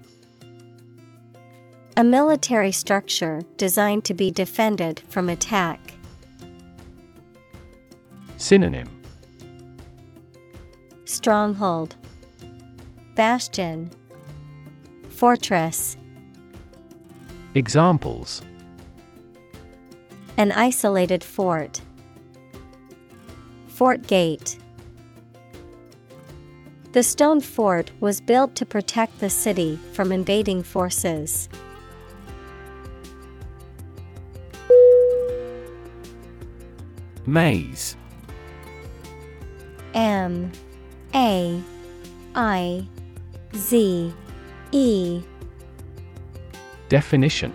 A 1.97 2.05
military 2.05 2.72
structure 2.72 3.41
designed 3.57 4.05
to 4.05 4.12
be 4.12 4.30
defended 4.30 5.01
from 5.09 5.30
attack. 5.30 5.95
Synonym. 8.36 9.01
Stronghold 11.07 11.97
Bastion 13.21 13.91
Fortress 15.11 15.99
Examples 17.55 18.41
An 20.39 20.53
isolated 20.53 21.23
fort. 21.23 21.83
Fort 23.68 24.07
Gate. 24.07 24.59
The 26.93 27.03
stone 27.03 27.43
fort 27.43 27.91
was 28.01 28.23
built 28.23 28.55
to 28.55 28.64
protect 28.64 29.21
the 29.21 29.29
city 29.29 29.79
from 29.93 30.12
invading 30.12 30.62
forces. 30.62 31.51
Maize 37.27 37.99
M 39.93 40.51
A 41.14 41.62
I 42.35 42.89
Z 43.55 44.13
E. 44.73 45.23
Definition. 46.89 47.53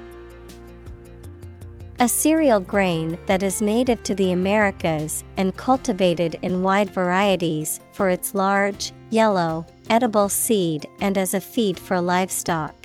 A 2.00 2.10
cereal 2.10 2.60
grain 2.60 3.18
that 3.26 3.42
is 3.42 3.62
native 3.62 4.04
to 4.04 4.16
the 4.16 4.34
Americas 4.34 5.24
and 5.38 5.56
cultivated 5.56 6.38
in 6.42 6.62
wide 6.62 6.90
varieties 6.90 7.80
for 7.94 8.10
its 8.10 8.36
large, 8.36 8.92
yellow, 9.10 9.66
edible 9.90 10.28
seed 10.28 10.86
and 11.00 11.18
as 11.18 11.34
a 11.34 11.40
feed 11.40 11.80
for 11.80 12.02
livestock. 12.02 12.76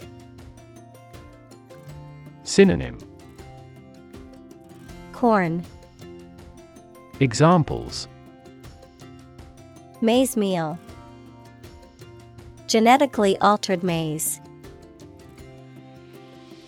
Synonym. 2.45 2.99
Corn, 5.13 5.65
Examples. 7.21 8.09
Maize 10.01 10.39
meal, 10.39 10.79
genetically 12.71 13.37
altered 13.39 13.83
maize. 13.83 14.41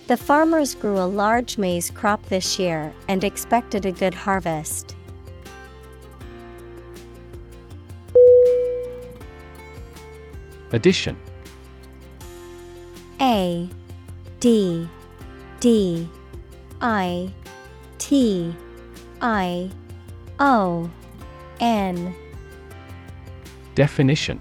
The 0.09 0.17
farmers 0.17 0.75
grew 0.75 0.99
a 0.99 1.07
large 1.07 1.59
maize 1.59 1.93
crop 1.93 2.27
this 2.27 2.59
year 2.59 2.93
and 3.07 3.23
expected 3.23 3.87
a 3.87 3.93
good 3.93 4.13
harvest. 4.13 4.97
Addition 10.73 11.17
A 13.21 13.69
D 14.41 14.89
D 15.61 16.09
I 16.81 17.31
T 17.99 18.53
I 19.21 19.71
O 20.41 20.91
N 21.61 22.13
Definition 23.77 24.41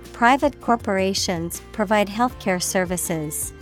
private 0.21 0.61
corporations 0.61 1.63
provide 1.71 2.07
healthcare 2.07 2.61
services. 2.61 3.53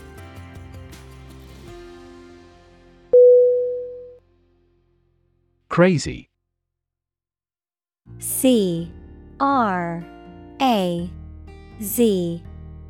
Crazy. 5.69 6.29
C 8.17 8.91
R 9.39 10.03
A 10.61 11.09
Z 11.81 12.43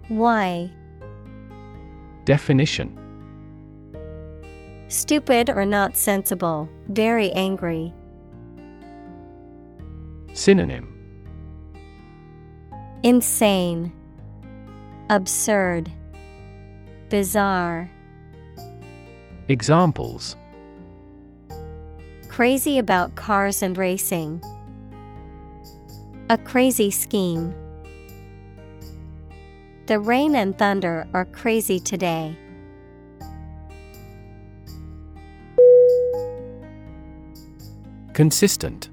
Y. 0.09 0.72
Definition. 2.26 2.97
Stupid 4.88 5.51
or 5.51 5.63
not 5.63 5.95
sensible, 5.95 6.67
very 6.88 7.32
angry. 7.34 7.93
Synonym 10.34 10.99
Insane, 13.02 13.93
Absurd, 15.10 15.89
Bizarre. 17.08 17.89
Examples 19.47 20.36
Crazy 22.28 22.78
about 22.78 23.16
cars 23.16 23.64
and 23.64 23.78
racing. 23.78 24.43
A 26.30 26.38
crazy 26.38 26.91
scheme. 26.91 27.56
The 29.88 30.00
rain 30.00 30.36
and 30.36 30.58
thunder 30.58 31.08
are 31.14 31.26
crazy 31.26 31.80
today. 31.80 32.38
Consistent. 38.14 38.89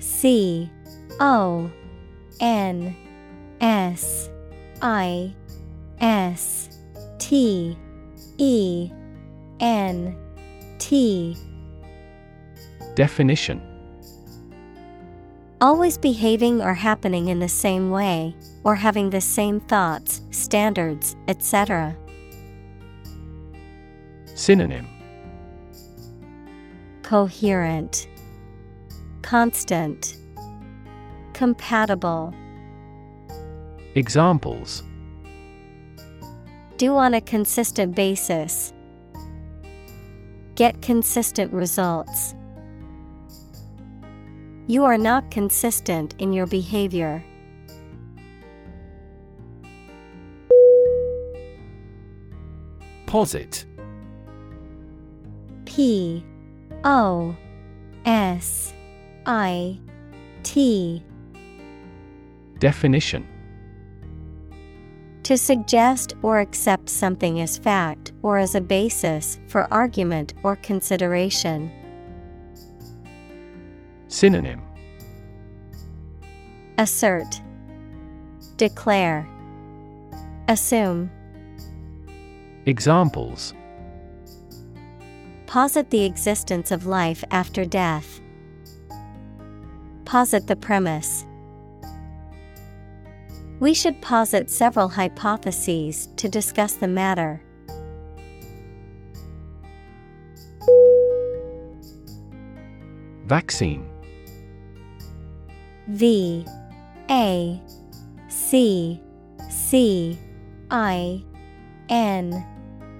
C 0.00 0.70
O 1.20 1.70
N 2.40 2.96
S 3.60 4.30
I 4.82 5.34
S 6.00 6.80
T 7.18 7.76
E 8.38 8.90
N 9.60 10.16
T. 10.78 11.36
Definition. 12.94 13.62
Always 15.60 15.98
behaving 15.98 16.62
or 16.62 16.72
happening 16.72 17.28
in 17.28 17.38
the 17.38 17.48
same 17.48 17.90
way, 17.90 18.34
or 18.64 18.74
having 18.74 19.10
the 19.10 19.20
same 19.20 19.60
thoughts, 19.60 20.22
standards, 20.30 21.16
etc. 21.28 21.94
Synonym. 24.34 24.88
Coherent, 27.02 28.08
Constant, 29.20 30.16
Compatible. 31.40 32.34
Examples 33.94 34.82
Do 36.76 36.94
on 36.98 37.14
a 37.14 37.22
consistent 37.22 37.94
basis. 37.96 38.74
Get 40.54 40.82
consistent 40.82 41.50
results. 41.50 42.34
You 44.66 44.84
are 44.84 44.98
not 44.98 45.30
consistent 45.30 46.14
in 46.18 46.34
your 46.34 46.46
behavior. 46.46 47.24
Posit 53.06 53.64
P 55.64 56.22
O 56.84 57.34
S 58.04 58.74
I 59.24 59.78
T 60.42 61.02
Definition 62.60 63.26
To 65.22 65.38
suggest 65.38 66.12
or 66.22 66.40
accept 66.40 66.90
something 66.90 67.40
as 67.40 67.56
fact 67.56 68.12
or 68.22 68.36
as 68.36 68.54
a 68.54 68.60
basis 68.60 69.40
for 69.48 69.66
argument 69.72 70.34
or 70.42 70.56
consideration. 70.56 71.72
Synonym 74.08 74.60
Assert, 76.76 77.40
Declare, 78.58 79.26
Assume. 80.46 81.10
Examples 82.66 83.54
Posit 85.46 85.88
the 85.88 86.04
existence 86.04 86.70
of 86.70 86.84
life 86.84 87.24
after 87.30 87.64
death. 87.64 88.20
Posit 90.04 90.46
the 90.46 90.56
premise. 90.56 91.24
We 93.60 93.74
should 93.74 94.00
posit 94.00 94.48
several 94.48 94.88
hypotheses 94.88 96.08
to 96.16 96.30
discuss 96.30 96.72
the 96.72 96.88
matter. 96.88 97.42
Vaccine. 103.26 103.86
V 105.88 106.46
A 107.10 107.62
C 108.28 109.00
C 109.50 110.18
I 110.70 111.22
N 111.90 112.46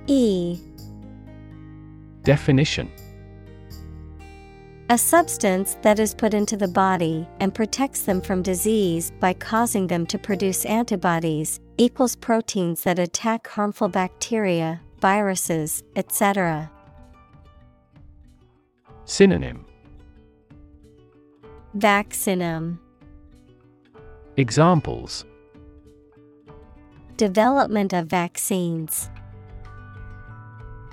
E. 0.09 0.61
Definition 2.23 2.93
A 4.91 4.99
substance 4.99 5.77
that 5.83 6.01
is 6.01 6.15
put 6.17 6.35
into 6.35 6.57
the 6.57 6.67
body 6.67 7.25
and 7.39 7.55
protects 7.55 8.03
them 8.03 8.21
from 8.21 8.43
disease 8.43 9.13
by 9.21 9.33
causing 9.33 9.87
them 9.87 10.05
to 10.07 10.19
produce 10.19 10.65
antibodies, 10.65 11.61
equals 11.79 12.17
proteins 12.17 12.83
that 12.83 12.99
attack 12.99 13.47
harmful 13.47 13.87
bacteria, 13.87 14.81
viruses, 15.01 15.85
etc. 15.95 16.69
Synonym 19.05 19.65
Vaccinum 21.77 22.81
Examples 24.37 25.25
Development 27.17 27.93
of 27.93 28.09
vaccines. 28.09 29.09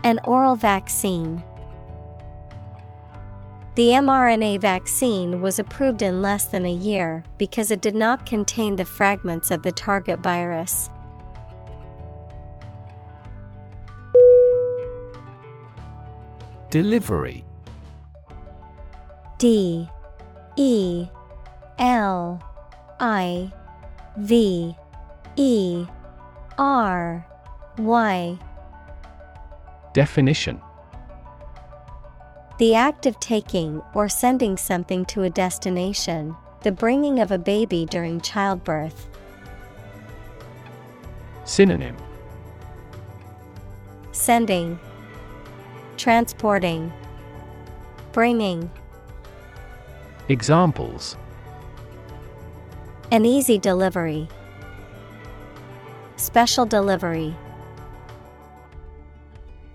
An 0.04 0.20
oral 0.24 0.56
vaccine. 0.56 1.44
The 3.78 3.90
mRNA 3.90 4.60
vaccine 4.62 5.40
was 5.40 5.60
approved 5.60 6.02
in 6.02 6.20
less 6.20 6.46
than 6.46 6.66
a 6.66 6.72
year 6.72 7.24
because 7.38 7.70
it 7.70 7.80
did 7.80 7.94
not 7.94 8.26
contain 8.26 8.76
the 8.76 8.84
fragments 8.84 9.52
of 9.52 9.62
the 9.62 9.72
target 9.72 10.20
virus. 10.20 10.90
Delivery. 16.72 17.46
D. 19.38 19.88
E. 20.56 21.08
L. 21.78 22.42
I. 23.00 23.54
V. 24.18 24.76
E. 25.36 25.86
R. 26.58 27.28
Y. 27.78 28.40
Definition 29.94 30.60
The 32.58 32.74
act 32.74 33.06
of 33.06 33.20
taking 33.20 33.84
or 33.94 34.10
sending 34.10 34.58
something 34.58 35.06
to 35.06 35.22
a 35.22 35.30
destination, 35.30 36.36
the 36.64 36.72
bringing 36.72 37.20
of 37.20 37.32
a 37.32 37.38
baby 37.38 37.86
during 37.86 38.20
childbirth. 38.20 39.08
Synonym 41.46 41.96
Sending, 44.12 44.80
Transporting, 45.98 46.92
Bringing. 48.12 48.72
Examples 50.28 51.16
An 53.12 53.24
easy 53.24 53.60
delivery. 53.60 54.28
Special 56.16 56.66
delivery. 56.66 57.36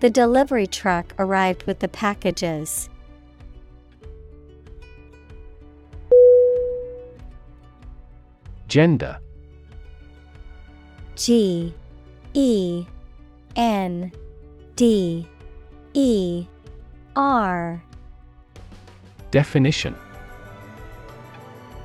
The 0.03 0.09
delivery 0.09 0.67
truck 0.67 1.13
arrived 1.17 1.63
with 1.63 1.79
the 1.79 1.87
packages. 1.87 2.89
Gender. 8.67 9.17
G 11.15 11.73
E 12.33 12.85
N 13.55 14.11
D 14.75 15.25
E 15.93 16.47
R. 17.15 17.81
Definition 19.31 19.95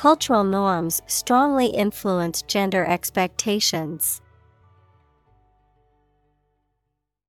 Cultural 0.00 0.44
norms 0.44 1.02
strongly 1.06 1.66
influence 1.66 2.40
gender 2.40 2.86
expectations. 2.86 4.22